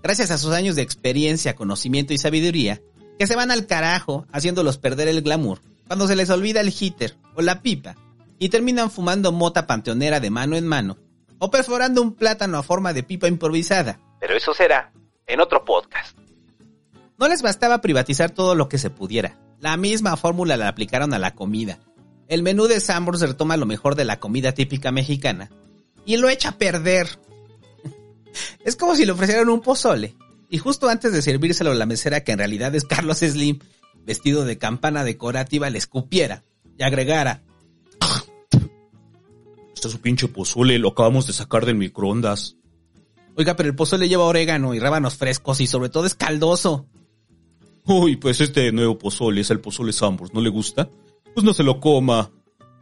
[0.02, 2.80] Gracias a sus años de experiencia, conocimiento y sabiduría,
[3.18, 7.16] que se van al carajo haciéndolos perder el glamour cuando se les olvida el hitter
[7.34, 7.96] o la pipa
[8.38, 10.98] y terminan fumando mota panteonera de mano en mano
[11.38, 13.98] o perforando un plátano a forma de pipa improvisada.
[14.20, 14.92] Pero eso será
[15.26, 16.16] en otro podcast.
[17.18, 19.36] No les bastaba privatizar todo lo que se pudiera.
[19.60, 21.80] La misma fórmula la aplicaron a la comida
[22.28, 25.50] el menú de Sambors retoma lo mejor de la comida típica mexicana
[26.04, 27.08] y lo echa a perder.
[28.64, 30.16] Es como si le ofrecieran un pozole
[30.50, 33.58] y justo antes de servírselo a la mesera que en realidad es Carlos Slim,
[34.04, 36.44] vestido de campana decorativa, le escupiera
[36.78, 37.42] y agregara.
[39.74, 42.56] Este es su pinche pozole, lo acabamos de sacar del microondas.
[43.36, 46.86] Oiga, pero el pozole lleva orégano y rábanos frescos y sobre todo es caldoso.
[47.84, 50.90] Uy, pues este nuevo pozole es el pozole Sambors, ¿no le gusta?
[51.38, 52.32] pues no se lo coma.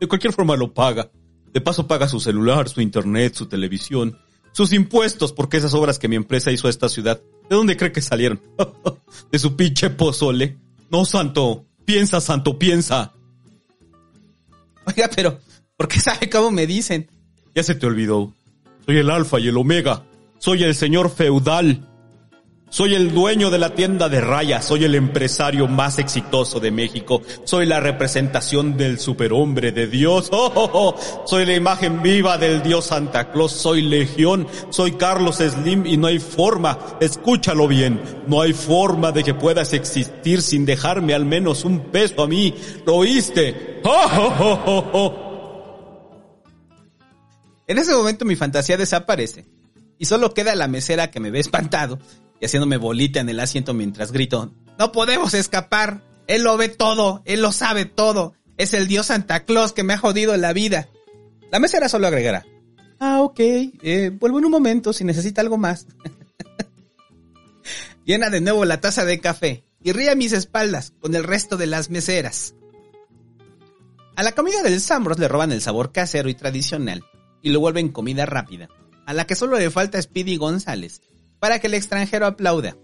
[0.00, 1.10] De cualquier forma lo paga.
[1.52, 4.18] De paso paga su celular, su internet, su televisión,
[4.56, 7.92] sus impuestos, porque esas obras que mi empresa hizo a esta ciudad, ¿de dónde cree
[7.92, 8.40] que salieron?
[9.30, 10.56] de su pinche pozole.
[10.90, 11.66] No, santo.
[11.84, 13.12] Piensa, santo, piensa.
[14.86, 15.38] Oiga, pero,
[15.76, 17.06] ¿por qué sabe cómo me dicen?
[17.54, 18.32] Ya se te olvidó.
[18.86, 20.06] Soy el alfa y el omega.
[20.38, 21.86] Soy el señor feudal.
[22.68, 27.22] Soy el dueño de la tienda de rayas, soy el empresario más exitoso de México,
[27.44, 31.24] soy la representación del superhombre de Dios, oh, oh, oh.
[31.26, 36.08] soy la imagen viva del Dios Santa Claus, soy Legión, soy Carlos Slim y no
[36.08, 41.64] hay forma, escúchalo bien, no hay forma de que puedas existir sin dejarme al menos
[41.64, 42.52] un peso a mí,
[42.84, 43.80] ¿lo oíste?
[47.68, 49.44] En ese momento mi fantasía desaparece
[49.98, 51.98] y solo queda la mesera que me ve espantado
[52.40, 57.22] y haciéndome bolita en el asiento mientras grito, no podemos escapar, él lo ve todo,
[57.24, 60.88] él lo sabe todo, es el dios Santa Claus que me ha jodido la vida.
[61.50, 62.44] La mesera solo agregará,
[63.00, 65.86] ah, ok, eh, vuelvo en un momento si necesita algo más.
[68.04, 71.56] Llena de nuevo la taza de café y ríe a mis espaldas con el resto
[71.56, 72.54] de las meseras.
[74.16, 77.04] A la comida del Sambros le roban el sabor casero y tradicional
[77.42, 78.68] y lo vuelven comida rápida,
[79.06, 81.02] a la que solo le falta Speedy González,
[81.38, 82.76] para que el extranjero aplauda.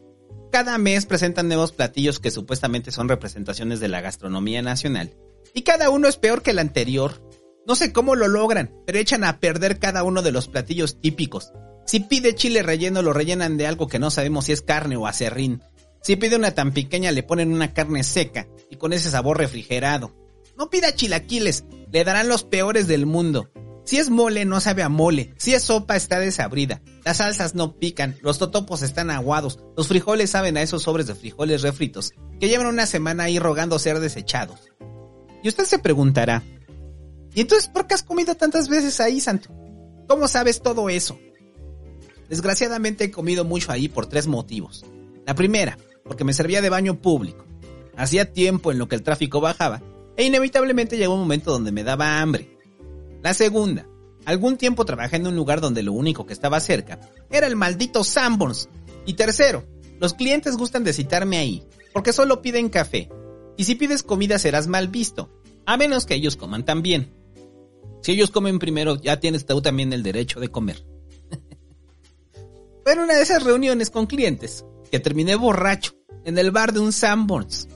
[0.51, 5.17] Cada mes presentan nuevos platillos que supuestamente son representaciones de la gastronomía nacional.
[5.55, 7.27] Y cada uno es peor que el anterior.
[7.67, 11.53] No sé cómo lo logran, pero echan a perder cada uno de los platillos típicos.
[11.87, 15.07] Si pide chile relleno, lo rellenan de algo que no sabemos si es carne o
[15.07, 15.62] acerrín.
[16.03, 20.15] Si pide una tan pequeña, le ponen una carne seca y con ese sabor refrigerado.
[20.57, 23.51] No pida chilaquiles, le darán los peores del mundo.
[23.85, 25.35] Si es mole, no sabe a mole.
[25.37, 26.81] Si es sopa, está desabrida.
[27.05, 31.14] Las salsas no pican, los totopos están aguados, los frijoles saben a esos sobres de
[31.14, 34.61] frijoles refritos que llevan una semana ahí rogando ser desechados.
[35.42, 36.45] Y usted se preguntará,
[37.35, 39.51] ¿Y entonces por qué has comido tantas veces ahí, Santo?
[40.07, 41.18] ¿Cómo sabes todo eso?
[42.29, 44.85] Desgraciadamente he comido mucho ahí por tres motivos.
[45.27, 47.45] La primera, porque me servía de baño público.
[47.97, 49.83] Hacía tiempo en lo que el tráfico bajaba
[50.16, 52.52] e inevitablemente llegó un momento donde me daba hambre.
[53.23, 53.87] La segunda,
[54.25, 58.05] algún tiempo trabajé en un lugar donde lo único que estaba cerca era el maldito
[58.05, 58.69] Sanborns.
[59.07, 59.65] Y tercero,
[60.01, 63.09] los clientes gustan de citarme ahí, porque solo piden café.
[63.57, 65.31] Y si pides comida serás mal visto,
[65.67, 67.11] a menos que ellos coman también.
[68.01, 70.85] Si ellos comen primero, ya tienes tú también el derecho de comer.
[72.85, 75.93] Fue una de esas reuniones con clientes que terminé borracho
[76.25, 77.69] en el bar de un Sanborns.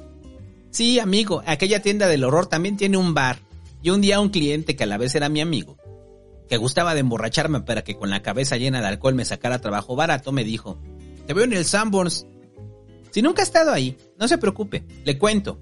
[0.70, 3.38] Sí, amigo, aquella tienda del horror también tiene un bar.
[3.86, 5.76] Y un día un cliente que a la vez era mi amigo,
[6.48, 9.94] que gustaba de emborracharme para que con la cabeza llena de alcohol me sacara trabajo
[9.94, 10.76] barato, me dijo,
[11.24, 12.26] te veo en el Sanborns.
[13.12, 15.60] Si nunca ha estado ahí, no se preocupe, le cuento.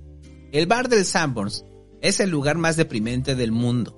[0.53, 1.67] El bar del Sanborns
[2.01, 3.95] es el lugar más deprimente del mundo.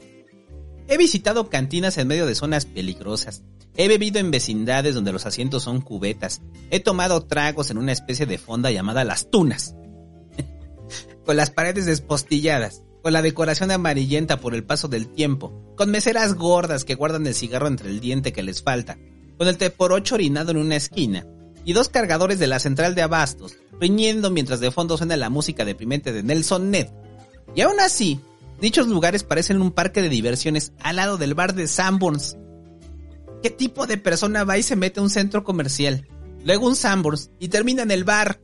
[0.88, 3.44] He visitado cantinas en medio de zonas peligrosas.
[3.76, 6.42] He bebido en vecindades donde los asientos son cubetas.
[6.72, 9.76] He tomado tragos en una especie de fonda llamada Las Tunas.
[11.24, 16.34] con las paredes despostilladas, con la decoración amarillenta por el paso del tiempo, con meseras
[16.34, 18.98] gordas que guardan el cigarro entre el diente que les falta,
[19.38, 21.24] con el té por ocho orinado en una esquina,
[21.64, 25.64] y dos cargadores de la central de abastos, riñendo mientras de fondo suena la música
[25.64, 26.88] deprimente de Nelson Ned.
[27.54, 28.18] Y aún así,
[28.60, 32.36] Dichos lugares parecen un parque de diversiones al lado del bar de Sanborns.
[33.40, 36.08] ¿Qué tipo de persona va y se mete a un centro comercial,
[36.42, 38.40] luego un Sanborns y termina en el bar?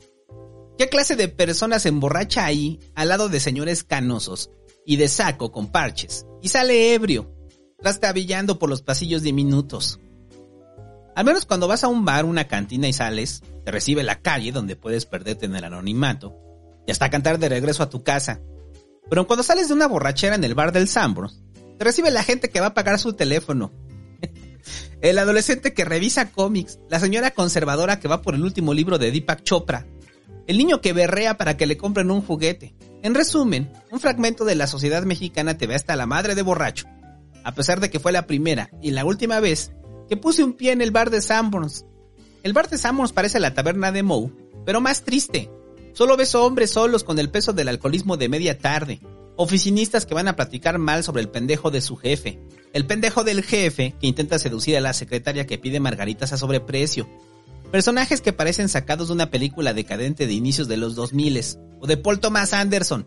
[0.79, 4.51] ¿Qué clase de persona se emborracha ahí al lado de señores canosos
[4.87, 7.35] y de saco con parches y sale ebrio,
[7.81, 10.01] trastabillando por los pasillos diminutos?
[11.15, 14.51] Al menos cuando vas a un bar, una cantina y sales, te recibe la calle
[14.51, 16.35] donde puedes perderte en el anonimato
[16.87, 18.41] y hasta cantar de regreso a tu casa
[19.13, 21.43] pero cuando sales de una borrachera en el bar del Sambros,
[21.77, 23.71] te recibe la gente que va a pagar su teléfono.
[25.03, 29.11] el adolescente que revisa cómics, la señora conservadora que va por el último libro de
[29.11, 29.87] Deepak Chopra,
[30.47, 32.75] el niño que berrea para que le compren un juguete.
[33.03, 36.87] En resumen, un fragmento de la sociedad mexicana te ve hasta la madre de borracho,
[37.45, 39.73] a pesar de que fue la primera y la última vez
[40.09, 41.85] que puse un pie en el bar de Sanborns.
[42.43, 44.31] El bar de Sanborns parece la taberna de Moe,
[44.65, 45.51] pero más triste,
[45.93, 49.01] Solo ves hombres solos con el peso del alcoholismo de media tarde.
[49.37, 52.39] Oficinistas que van a platicar mal sobre el pendejo de su jefe.
[52.73, 57.07] El pendejo del jefe que intenta seducir a la secretaria que pide margaritas a sobreprecio.
[57.73, 61.41] Personajes que parecen sacados de una película decadente de inicios de los 2000
[61.81, 63.07] o de Paul Thomas Anderson.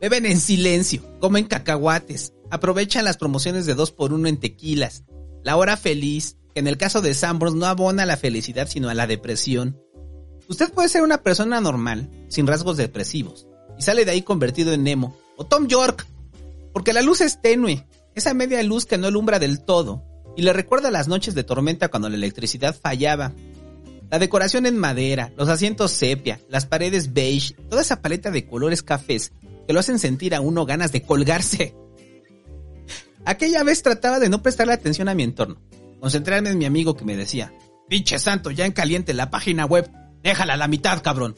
[0.00, 5.02] Beben en silencio, comen cacahuates, aprovechan las promociones de 2 por 1 en tequilas.
[5.42, 8.88] La hora feliz, que en el caso de Sambros no abona a la felicidad sino
[8.88, 9.76] a la depresión.
[10.48, 14.84] Usted puede ser una persona normal, sin rasgos depresivos, y sale de ahí convertido en
[14.84, 16.06] Nemo, o Tom York,
[16.72, 20.04] porque la luz es tenue, esa media luz que no alumbra del todo,
[20.36, 23.32] y le recuerda las noches de tormenta cuando la electricidad fallaba.
[24.10, 28.82] La decoración en madera, los asientos sepia, las paredes beige, toda esa paleta de colores
[28.82, 29.32] cafés
[29.66, 31.74] que lo hacen sentir a uno ganas de colgarse.
[33.24, 35.60] Aquella vez trataba de no prestarle atención a mi entorno,
[36.00, 37.52] concentrarme en mi amigo que me decía,
[37.88, 39.90] pinche santo, ya en caliente la página web,
[40.22, 41.36] Déjala a la mitad, cabrón.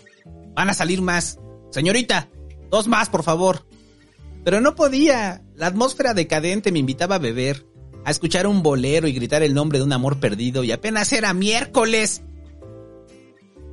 [0.54, 1.38] Van a salir más.
[1.70, 2.28] Señorita,
[2.70, 3.66] dos más, por favor.
[4.44, 5.42] Pero no podía.
[5.54, 7.66] La atmósfera decadente me invitaba a beber,
[8.04, 11.34] a escuchar un bolero y gritar el nombre de un amor perdido y apenas era
[11.34, 12.22] miércoles.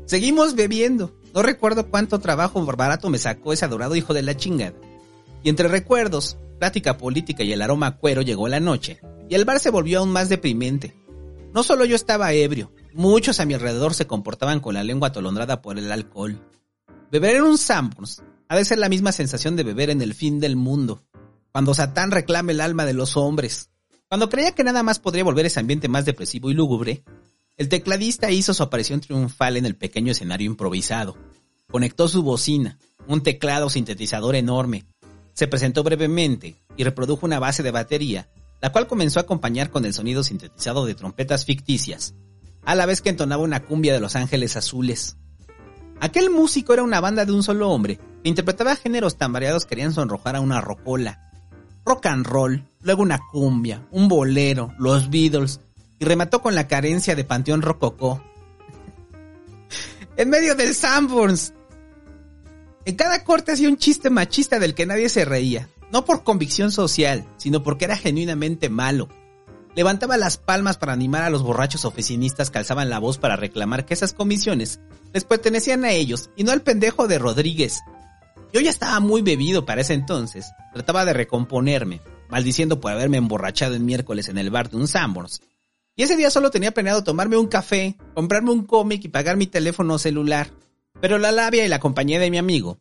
[0.06, 1.16] Seguimos bebiendo.
[1.34, 4.76] No recuerdo cuánto trabajo barato me sacó ese adorado hijo de la chingada.
[5.44, 9.46] Y entre recuerdos, plática política y el aroma a cuero llegó la noche, y el
[9.46, 10.96] bar se volvió aún más deprimente.
[11.54, 15.62] No solo yo estaba ebrio, Muchos a mi alrededor se comportaban con la lengua atolondrada
[15.62, 16.42] por el alcohol.
[17.12, 20.40] Beber en un Sanborns ha de ser la misma sensación de beber en el fin
[20.40, 21.04] del mundo,
[21.52, 23.70] cuando Satán reclama el alma de los hombres.
[24.10, 27.04] Cuando creía que nada más podría volver ese ambiente más depresivo y lúgubre,
[27.58, 31.16] el tecladista hizo su aparición triunfal en el pequeño escenario improvisado.
[31.70, 34.86] Conectó su bocina, un teclado sintetizador enorme,
[35.34, 38.28] se presentó brevemente y reprodujo una base de batería,
[38.62, 42.16] la cual comenzó a acompañar con el sonido sintetizado de trompetas ficticias,
[42.66, 45.18] a la vez que entonaba una cumbia de Los Ángeles Azules.
[46.00, 49.70] Aquel músico era una banda de un solo hombre que interpretaba géneros tan variados que
[49.70, 51.29] querían sonrojar a una rocola.
[51.90, 55.60] Rock and roll, luego una cumbia, un bolero, los Beatles,
[55.98, 58.24] y remató con la carencia de Panteón Rococó.
[60.18, 61.54] en medio del Sanborns.
[62.86, 66.72] En cada corte hacía un chiste machista del que nadie se reía, no por convicción
[66.72, 69.10] social, sino porque era genuinamente malo
[69.76, 73.86] levantaba las palmas para animar a los borrachos oficinistas que alzaban la voz para reclamar
[73.86, 74.80] que esas comisiones
[75.14, 77.80] les pertenecían a ellos y no al pendejo de Rodríguez.
[78.52, 80.52] Yo ya estaba muy bebido para ese entonces.
[80.74, 85.42] Trataba de recomponerme, maldiciendo por haberme emborrachado el miércoles en el bar de un Sanborns.
[85.96, 89.48] Y ese día solo tenía planeado tomarme un café, comprarme un cómic y pagar mi
[89.48, 90.50] teléfono celular.
[91.00, 92.80] Pero la labia y la compañía de mi amigo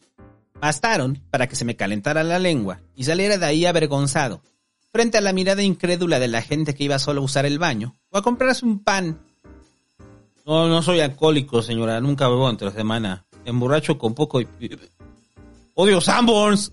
[0.61, 4.43] bastaron para que se me calentara la lengua y saliera de ahí avergonzado,
[4.91, 7.95] frente a la mirada incrédula de la gente que iba solo a usar el baño
[8.11, 9.21] o a comprarse un pan.
[10.47, 13.27] No, no soy alcohólico, señora, nunca bebo entre semana.
[13.45, 14.49] Emborracho con poco y...
[15.81, 16.73] ¡Odio Sanborns!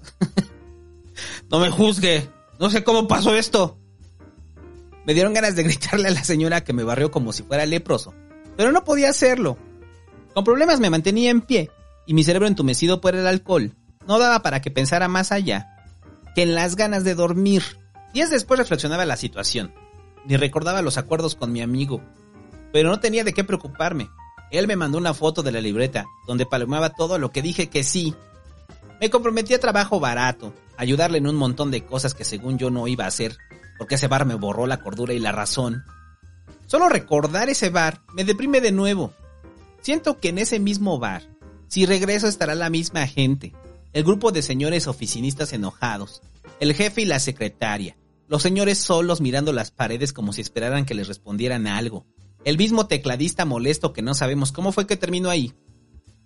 [1.51, 2.27] no me juzgue,
[2.59, 3.77] no sé cómo pasó esto.
[5.05, 8.15] Me dieron ganas de gritarle a la señora que me barrió como si fuera leproso,
[8.57, 9.59] pero no podía hacerlo.
[10.33, 11.69] Con problemas me mantenía en pie
[12.07, 13.75] y mi cerebro entumecido por el alcohol
[14.07, 15.85] no daba para que pensara más allá
[16.33, 17.61] que en las ganas de dormir.
[18.11, 19.71] Días después reflexionaba la situación,
[20.25, 22.01] ni recordaba los acuerdos con mi amigo,
[22.73, 24.09] pero no tenía de qué preocuparme.
[24.49, 27.83] Él me mandó una foto de la libreta, donde palomaba todo lo que dije que
[27.83, 28.15] sí.
[28.99, 32.87] Me comprometí a trabajo barato, ayudarle en un montón de cosas que según yo no
[32.87, 33.37] iba a hacer,
[33.77, 35.83] porque ese bar me borró la cordura y la razón.
[36.65, 39.13] Solo recordar ese bar me deprime de nuevo.
[39.81, 41.35] Siento que en ese mismo bar
[41.67, 43.53] si regreso estará la misma gente,
[43.91, 46.21] el grupo de señores oficinistas enojados,
[46.59, 50.93] el jefe y la secretaria, los señores solos mirando las paredes como si esperaran que
[50.93, 52.05] les respondieran algo,
[52.43, 55.53] el mismo tecladista molesto que no sabemos cómo fue que terminó ahí.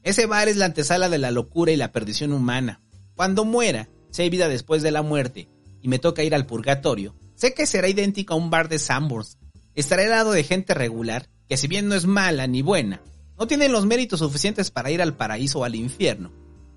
[0.03, 2.81] Ese bar es la antesala de la locura y la perdición humana.
[3.15, 5.49] Cuando muera, si hay vida después de la muerte,
[5.81, 9.37] y me toca ir al purgatorio, sé que será idéntico a un bar de Sambors.
[9.75, 13.01] Estaré al lado de gente regular, que si bien no es mala ni buena,
[13.37, 16.31] no tienen los méritos suficientes para ir al paraíso o al infierno,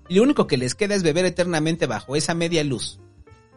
[0.09, 2.99] y lo único que les queda es beber eternamente bajo esa media luz.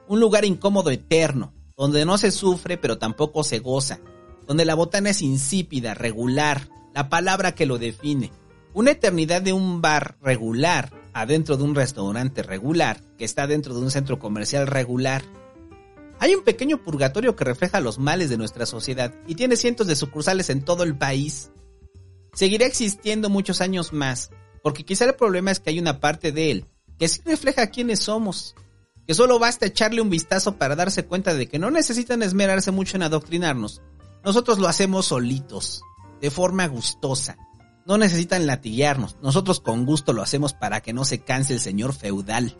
[0.09, 4.00] Un lugar incómodo eterno, donde no se sufre pero tampoco se goza,
[4.46, 8.33] donde la botana es insípida, regular, la palabra que lo define.
[8.76, 13.80] Una eternidad de un bar regular adentro de un restaurante regular que está dentro de
[13.80, 15.22] un centro comercial regular.
[16.18, 19.96] Hay un pequeño purgatorio que refleja los males de nuestra sociedad y tiene cientos de
[19.96, 21.50] sucursales en todo el país
[22.36, 24.30] seguirá existiendo muchos años más,
[24.62, 26.66] porque quizá el problema es que hay una parte de él
[26.98, 28.54] que sí refleja quiénes somos,
[29.06, 32.98] que solo basta echarle un vistazo para darse cuenta de que no necesitan esmerarse mucho
[32.98, 33.80] en adoctrinarnos.
[34.22, 35.80] Nosotros lo hacemos solitos,
[36.20, 37.38] de forma gustosa.
[37.87, 41.94] No necesitan latiguearnos, nosotros con gusto lo hacemos para que no se canse el señor
[41.94, 42.57] feudal.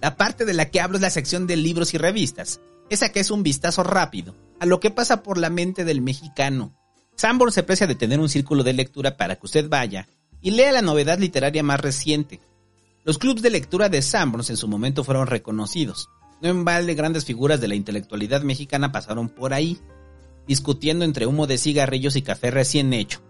[0.00, 3.20] La parte de la que hablo es la sección de libros y revistas, esa que
[3.20, 6.72] es un vistazo rápido a lo que pasa por la mente del mexicano,
[7.16, 10.08] Sanborn se aprecia de tener un círculo de lectura para que usted vaya
[10.40, 12.40] y lea la novedad literaria más reciente.
[13.04, 16.08] Los clubes de lectura de Sanborns en su momento fueron reconocidos.
[16.40, 19.78] No en balde grandes figuras de la intelectualidad mexicana pasaron por ahí,
[20.46, 23.20] discutiendo entre humo de cigarrillos y café recién hecho.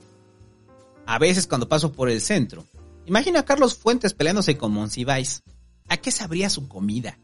[1.06, 2.64] A veces cuando paso por el centro,
[3.06, 5.42] imagino a Carlos Fuentes peleándose con Monsiváis.
[5.88, 7.18] ¿A qué sabría su comida?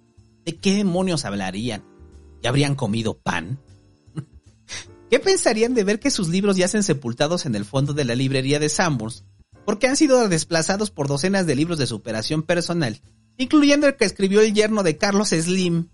[0.44, 1.82] ¿De qué demonios hablarían?
[2.42, 3.58] ¿Ya habrían comido pan?
[5.10, 8.58] ¿Qué pensarían de ver que sus libros yacen sepultados en el fondo de la librería
[8.58, 9.24] de Sanborns?
[9.64, 13.00] Porque han sido desplazados por docenas de libros de superación personal,
[13.38, 15.88] incluyendo el que escribió el yerno de Carlos Slim.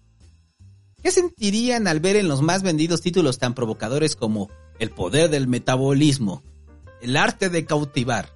[1.02, 5.46] ¿Qué sentirían al ver en los más vendidos títulos tan provocadores como El poder del
[5.46, 6.42] metabolismo,
[7.00, 8.32] El arte de cautivar,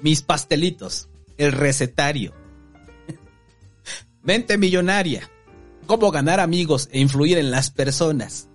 [0.00, 2.34] Mis pastelitos, El recetario,
[4.22, 5.30] Mente millonaria,
[5.86, 8.50] Cómo ganar amigos e influir en las personas,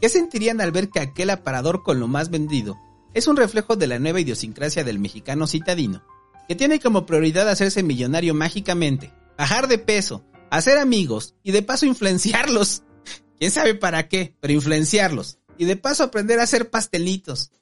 [0.00, 2.78] ¿Qué sentirían al ver que aquel aparador con lo más vendido
[3.12, 6.02] es un reflejo de la nueva idiosincrasia del mexicano citadino,
[6.48, 11.84] que tiene como prioridad hacerse millonario mágicamente, bajar de peso, hacer amigos y de paso
[11.84, 12.82] influenciarlos?
[13.38, 14.34] ¿Quién sabe para qué?
[14.40, 15.38] Pero influenciarlos.
[15.58, 17.52] Y de paso aprender a hacer pastelitos.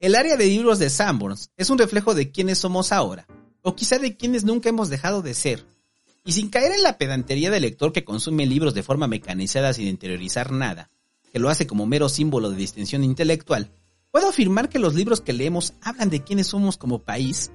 [0.00, 3.26] El área de libros de Sanborns es un reflejo de quiénes somos ahora,
[3.62, 5.66] o quizá de quienes nunca hemos dejado de ser.
[6.24, 9.88] Y sin caer en la pedantería del lector que consume libros de forma mecanizada sin
[9.88, 10.88] interiorizar nada,
[11.32, 13.72] que lo hace como mero símbolo de distinción intelectual,
[14.12, 17.50] puedo afirmar que los libros que leemos hablan de quiénes somos como país,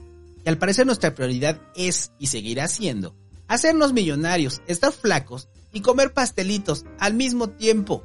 [0.46, 3.16] y al parecer nuestra prioridad es y seguirá siendo
[3.48, 8.04] hacernos millonarios, estar flacos y comer pastelitos al mismo tiempo.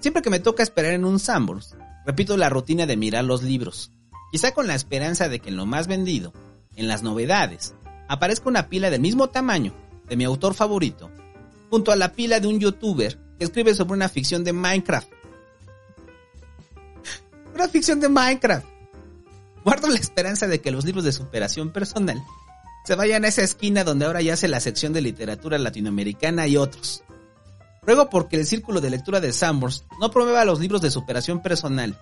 [0.00, 1.74] Siempre que me toca esperar en un Sambors,
[2.08, 3.92] repito la rutina de mirar los libros,
[4.32, 6.32] quizá con la esperanza de que en lo más vendido,
[6.74, 7.74] en las novedades,
[8.08, 9.74] aparezca una pila del mismo tamaño
[10.08, 11.10] de mi autor favorito,
[11.68, 15.10] junto a la pila de un youtuber escribe sobre una ficción de Minecraft.
[17.54, 18.66] Una ficción de Minecraft.
[19.62, 22.22] Guardo la esperanza de que los libros de superación personal
[22.86, 27.04] se vayan a esa esquina donde ahora yace la sección de literatura latinoamericana y otros.
[27.88, 31.98] Ruego porque el círculo de lectura de Sambors no promueva los libros de superación personal,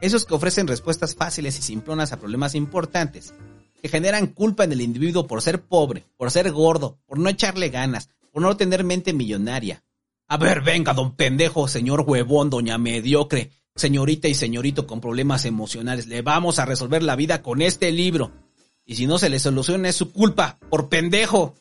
[0.00, 3.32] esos que ofrecen respuestas fáciles y simplonas a problemas importantes,
[3.80, 7.68] que generan culpa en el individuo por ser pobre, por ser gordo, por no echarle
[7.68, 9.84] ganas, por no tener mente millonaria.
[10.26, 16.08] A ver, venga, don pendejo, señor huevón, doña mediocre, señorita y señorito con problemas emocionales,
[16.08, 18.32] le vamos a resolver la vida con este libro.
[18.84, 21.54] Y si no se le soluciona es su culpa, por pendejo.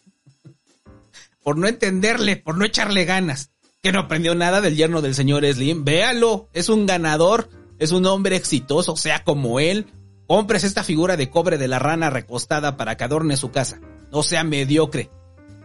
[1.43, 3.51] por no entenderle, por no echarle ganas.
[3.82, 5.86] Que no aprendió nada del yerno del señor Slim.
[5.86, 7.50] Véalo, es un ganador,
[7.80, 9.88] es un hombre exitoso, sea como él.
[10.28, 13.80] Compres esta figura de cobre de la rana recostada para que adorne su casa.
[14.12, 15.10] No sea mediocre.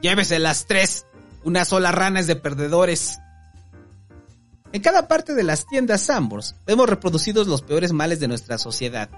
[0.01, 1.07] Llévese las tres.
[1.43, 3.19] Una sola rana es de perdedores.
[4.73, 9.11] En cada parte de las tiendas Sambors vemos reproducidos los peores males de nuestra sociedad.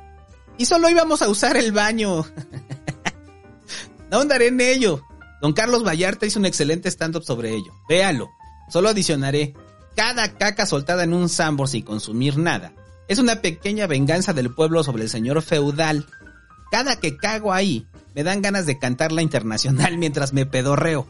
[0.56, 2.24] Y solo íbamos a usar el baño.
[4.10, 5.02] no andaré en ello.
[5.42, 7.74] Don Carlos Vallarta hizo un excelente stand-up sobre ello.
[7.90, 8.30] Véalo.
[8.68, 9.54] Solo adicionaré,
[9.94, 12.72] cada caca soltada en un Sambor sin consumir nada
[13.08, 16.06] es una pequeña venganza del pueblo sobre el señor feudal.
[16.70, 21.06] Cada que cago ahí, me dan ganas de cantar la internacional mientras me pedorreo,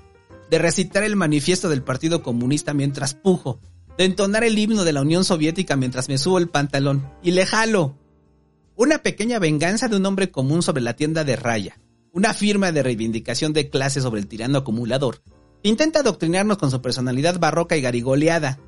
[0.50, 3.60] de recitar el manifiesto del Partido Comunista mientras pujo,
[3.96, 7.46] de entonar el himno de la Unión Soviética mientras me subo el pantalón y le
[7.46, 7.96] jalo.
[8.76, 11.78] Una pequeña venganza de un hombre común sobre la tienda de raya,
[12.12, 15.22] una firma de reivindicación de clase sobre el tirano acumulador,
[15.62, 18.58] intenta adoctrinarnos con su personalidad barroca y garigoleada.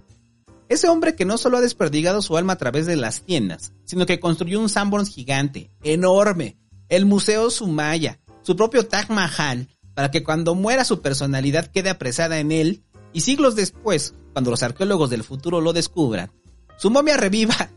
[0.68, 4.04] Ese hombre que no solo ha desperdigado su alma a través de las tiendas, sino
[4.04, 6.58] que construyó un Sanborns gigante, enorme,
[6.88, 12.38] el Museo Sumaya, su propio Taj Mahal, para que cuando muera su personalidad quede apresada
[12.38, 16.30] en él, y siglos después, cuando los arqueólogos del futuro lo descubran,
[16.76, 17.70] su momia reviva,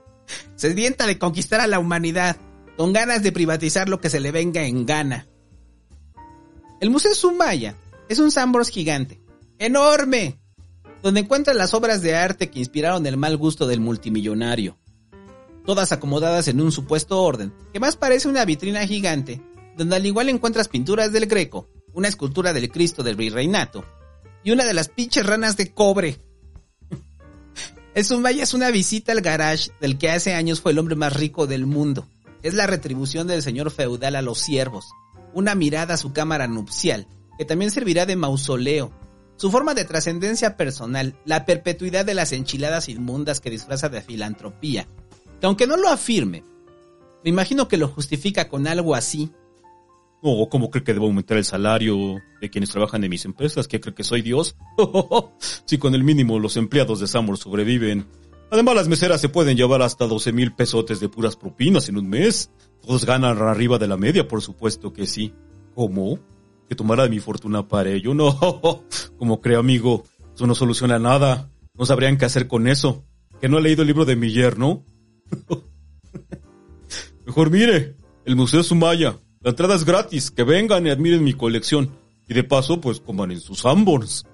[0.56, 2.36] sedienta de conquistar a la humanidad,
[2.76, 5.26] con ganas de privatizar lo que se le venga en gana.
[6.80, 7.76] El Museo Sumaya
[8.08, 9.20] es un Sambors gigante,
[9.58, 10.38] enorme,
[11.02, 14.76] donde encuentra las obras de arte que inspiraron el mal gusto del multimillonario.
[15.64, 19.40] Todas acomodadas en un supuesto orden, que más parece una vitrina gigante,
[19.76, 23.84] donde al igual encuentras pinturas del Greco, una escultura del Cristo del Virreinato
[24.42, 26.18] y una de las pinches ranas de cobre.
[27.94, 31.14] el Sumaya es una visita al garage del que hace años fue el hombre más
[31.14, 32.06] rico del mundo.
[32.42, 34.90] Es la retribución del señor feudal a los siervos,
[35.32, 37.06] una mirada a su cámara nupcial
[37.38, 38.92] que también servirá de mausoleo.
[39.36, 44.86] Su forma de trascendencia personal, la perpetuidad de las enchiladas inmundas que disfraza de filantropía,
[45.40, 46.44] que aunque no lo afirme,
[47.24, 49.32] me imagino que lo justifica con algo así.
[50.22, 53.66] ¿O cómo cree que debo aumentar el salario de quienes trabajan en mis empresas?
[53.66, 54.56] ¿Qué cree que soy Dios?
[55.66, 58.06] si con el mínimo los empleados de Samur sobreviven.
[58.50, 62.08] Además, las meseras se pueden llevar hasta 12 mil pesotes de puras propinas en un
[62.08, 62.50] mes.
[62.80, 65.34] Todos ganan arriba de la media, por supuesto que sí.
[65.74, 66.20] ¿Cómo?
[66.68, 68.14] Que tomara de mi fortuna para ello.
[68.14, 68.38] No,
[69.18, 70.04] como creo amigo,
[70.34, 71.50] eso no soluciona nada.
[71.74, 73.04] No sabrían qué hacer con eso.
[73.40, 74.84] ¿Que no ha leído el libro de mi yerno?
[77.26, 79.18] Mejor mire, el Museo Sumaya.
[79.40, 81.90] La entrada es gratis, que vengan y admiren mi colección.
[82.28, 84.24] Y de paso, pues coman en sus ambors.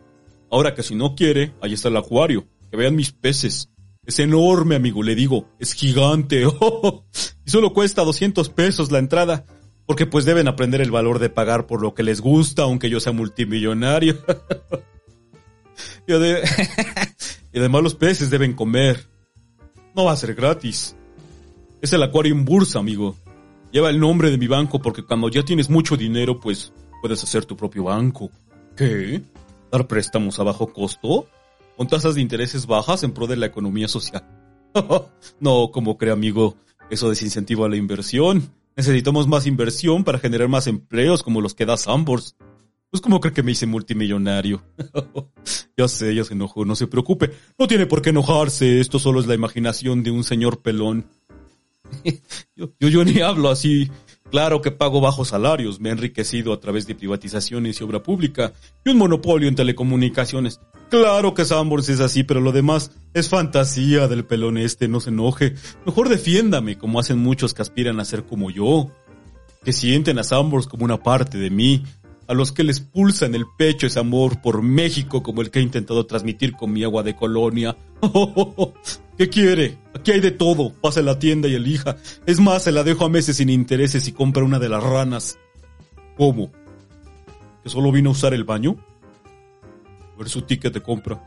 [0.50, 2.46] Ahora que si no quiere, ahí está el acuario.
[2.70, 3.70] Que vean mis peces.
[4.04, 5.48] Es enorme, amigo, le digo.
[5.58, 6.44] Es gigante.
[7.44, 9.44] y solo cuesta 200 pesos la entrada.
[9.90, 13.00] Porque pues deben aprender el valor de pagar por lo que les gusta, aunque yo
[13.00, 14.18] sea multimillonario.
[16.06, 19.08] y, además los peces deben comer.
[19.96, 20.94] No va a ser gratis.
[21.82, 23.16] Es el acuario en bursa, amigo.
[23.72, 26.72] Lleva el nombre de mi banco porque cuando ya tienes mucho dinero, pues
[27.02, 28.30] puedes hacer tu propio banco.
[28.76, 29.20] ¿Qué?
[29.72, 31.26] ¿Dar préstamos a bajo costo?
[31.76, 34.24] ¿Con tasas de intereses bajas en pro de la economía social?
[35.40, 36.54] no, como cree, amigo,
[36.90, 38.52] eso desincentiva la inversión.
[38.80, 42.34] Necesitamos más inversión para generar más empleos como los que da Sambors.
[42.88, 44.64] Pues como cree que me hice multimillonario.
[45.76, 47.30] ya sé, ya se enojó, no se preocupe.
[47.58, 51.04] No tiene por qué enojarse, esto solo es la imaginación de un señor pelón.
[52.56, 53.90] yo, yo, yo ni hablo así.
[54.30, 58.52] Claro que pago bajos salarios, me he enriquecido a través de privatizaciones y obra pública
[58.84, 60.60] y un monopolio en telecomunicaciones.
[60.88, 65.10] Claro que Sambors es así, pero lo demás es fantasía del pelón este, no se
[65.10, 65.54] enoje.
[65.84, 68.90] Mejor defiéndame, como hacen muchos que aspiran a ser como yo.
[69.64, 71.84] Que sienten a Sambors como una parte de mí,
[72.30, 75.58] a los que les pulsa en el pecho ese amor por México como el que
[75.58, 77.76] he intentado transmitir con mi agua de colonia.
[79.18, 79.78] ¿Qué quiere?
[79.94, 80.72] Aquí hay de todo.
[80.72, 81.96] Pase a la tienda y elija.
[82.26, 85.40] Es más, se la dejo a meses sin intereses y compra una de las ranas.
[86.16, 86.52] ¿Cómo?
[87.64, 88.76] ¿Que solo vino a usar el baño?
[90.14, 91.20] A ver su ticket de compra.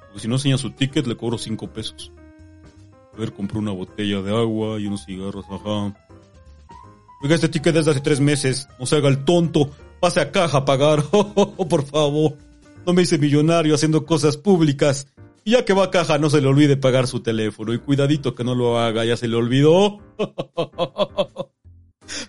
[0.00, 2.12] Porque si no enseña su ticket, le cobro cinco pesos.
[3.14, 5.96] A ver, compró una botella de agua y unos cigarros, ajá.
[7.20, 8.68] Oiga, este ticket es de hace tres meses.
[8.78, 9.70] No se haga el tonto.
[10.00, 11.02] Pase a caja a pagar.
[11.68, 12.36] por favor.
[12.86, 15.08] No me hice millonario haciendo cosas públicas.
[15.44, 17.72] Y ya que va a caja, no se le olvide pagar su teléfono.
[17.72, 19.98] Y cuidadito que no lo haga, ya se le olvidó.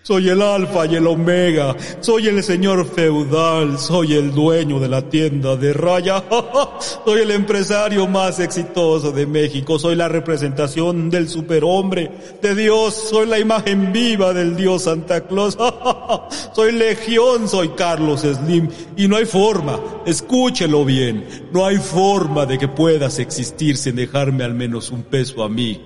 [0.02, 5.02] Soy el alfa y el omega, soy el señor feudal, soy el dueño de la
[5.02, 6.22] tienda de raya,
[7.04, 12.10] soy el empresario más exitoso de México, soy la representación del superhombre,
[12.42, 15.56] de Dios, soy la imagen viva del Dios Santa Claus,
[16.54, 22.58] soy legión, soy Carlos Slim, y no hay forma, escúchelo bien, no hay forma de
[22.58, 25.80] que puedas existir sin dejarme al menos un peso a mí.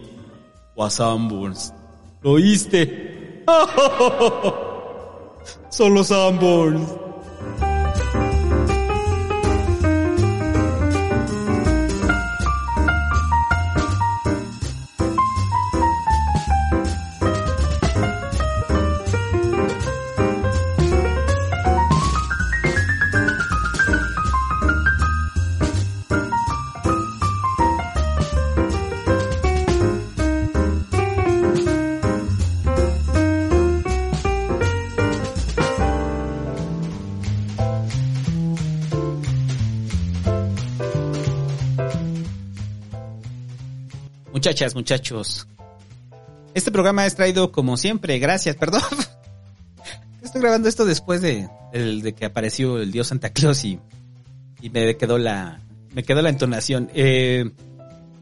[0.76, 1.72] O a Sanborns.
[2.22, 2.38] ¿Lo?
[5.70, 7.03] Son los Sanborns.
[44.44, 45.46] Muchachas, muchachos.
[46.52, 48.82] Este programa es traído como siempre, gracias, perdón.
[50.22, 53.80] Estoy grabando esto después de, de que apareció el dios Santa Claus y,
[54.60, 55.62] y me quedó la,
[55.94, 56.90] me quedó la entonación.
[56.92, 57.52] Eh,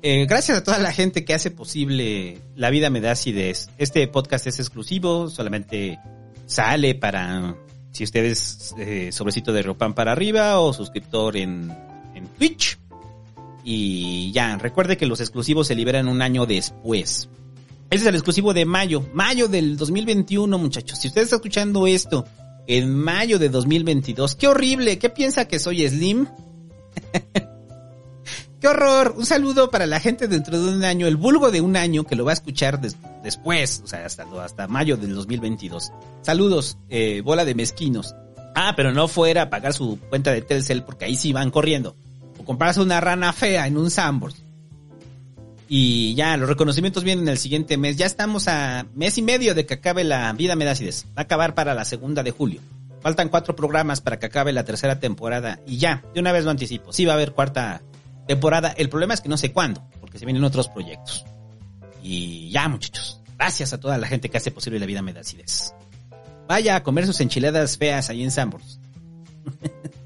[0.03, 3.70] eh, gracias a toda la gente que hace posible La Vida Me Da Acidez.
[3.77, 5.99] Este podcast es exclusivo, solamente
[6.47, 7.57] sale para
[7.91, 11.77] si ustedes eh, sobrecito de Ropan para arriba o suscriptor en,
[12.14, 12.79] en Twitch.
[13.64, 17.28] Y ya, recuerde que los exclusivos se liberan un año después.
[17.90, 20.98] Ese es el exclusivo de mayo, mayo del 2021, muchachos.
[20.98, 22.24] Si usted está escuchando esto
[22.66, 26.26] en mayo de 2022, qué horrible, ¿qué piensa que soy Slim?
[28.62, 29.14] ¡Qué horror!
[29.18, 32.14] Un saludo para la gente dentro de un año, el vulgo de un año que
[32.14, 35.92] lo va a escuchar después, o sea, hasta, mayo del 2022.
[36.22, 38.14] Saludos, eh, bola de mezquinos.
[38.54, 41.96] Ah, pero no fuera a pagar su cuenta de Telcel porque ahí sí van corriendo.
[42.45, 44.43] Comprarse una rana fea en un Sambors.
[45.68, 47.97] Y ya, los reconocimientos vienen el siguiente mes.
[47.97, 51.07] Ya estamos a mes y medio de que acabe la vida Medácides.
[51.16, 52.61] Va a acabar para la segunda de julio.
[53.01, 55.61] Faltan cuatro programas para que acabe la tercera temporada.
[55.66, 56.93] Y ya, de una vez lo anticipo.
[56.93, 57.80] Sí va a haber cuarta
[58.26, 58.68] temporada.
[58.76, 61.24] El problema es que no sé cuándo, porque se vienen otros proyectos.
[62.03, 63.20] Y ya, muchachos.
[63.38, 65.74] Gracias a toda la gente que hace posible la vida Medacides.
[66.49, 68.78] Vaya a comer sus enchiladas feas ahí en Sambors.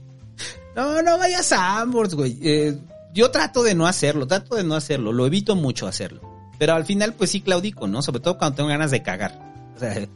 [0.76, 2.38] no, no vaya a Sambors, güey.
[2.42, 2.78] Eh,
[3.14, 5.10] yo trato de no hacerlo, trato de no hacerlo.
[5.10, 6.20] Lo evito mucho hacerlo.
[6.58, 8.02] Pero al final, pues sí claudico, ¿no?
[8.02, 9.40] Sobre todo cuando tengo ganas de cagar.
[9.74, 10.06] O sea,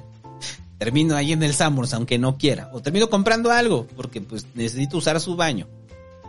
[0.78, 2.68] termino ahí en el Sambors, aunque no quiera.
[2.74, 5.66] O termino comprando algo, porque pues necesito usar su baño.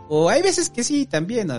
[0.08, 1.50] O hay veces que sí, también.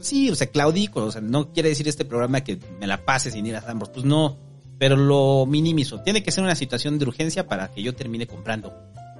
[0.00, 1.04] Sí, o sea, claudico.
[1.04, 3.90] O sea, no quiere decir este programa que me la pase sin ir a Sambors.
[3.90, 4.38] Pues no.
[4.78, 6.00] Pero lo minimizo.
[6.00, 8.72] Tiene que ser una situación de urgencia para que yo termine comprando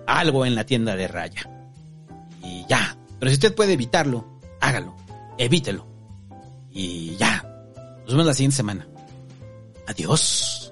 [0.07, 1.64] algo en la tienda de raya.
[2.55, 2.97] Y ya.
[3.19, 4.95] Pero si usted puede evitarlo, hágalo.
[5.39, 5.87] Evítelo.
[6.71, 7.43] Y ya.
[8.05, 8.87] Nos vemos la siguiente semana.
[9.89, 10.64] Adiós.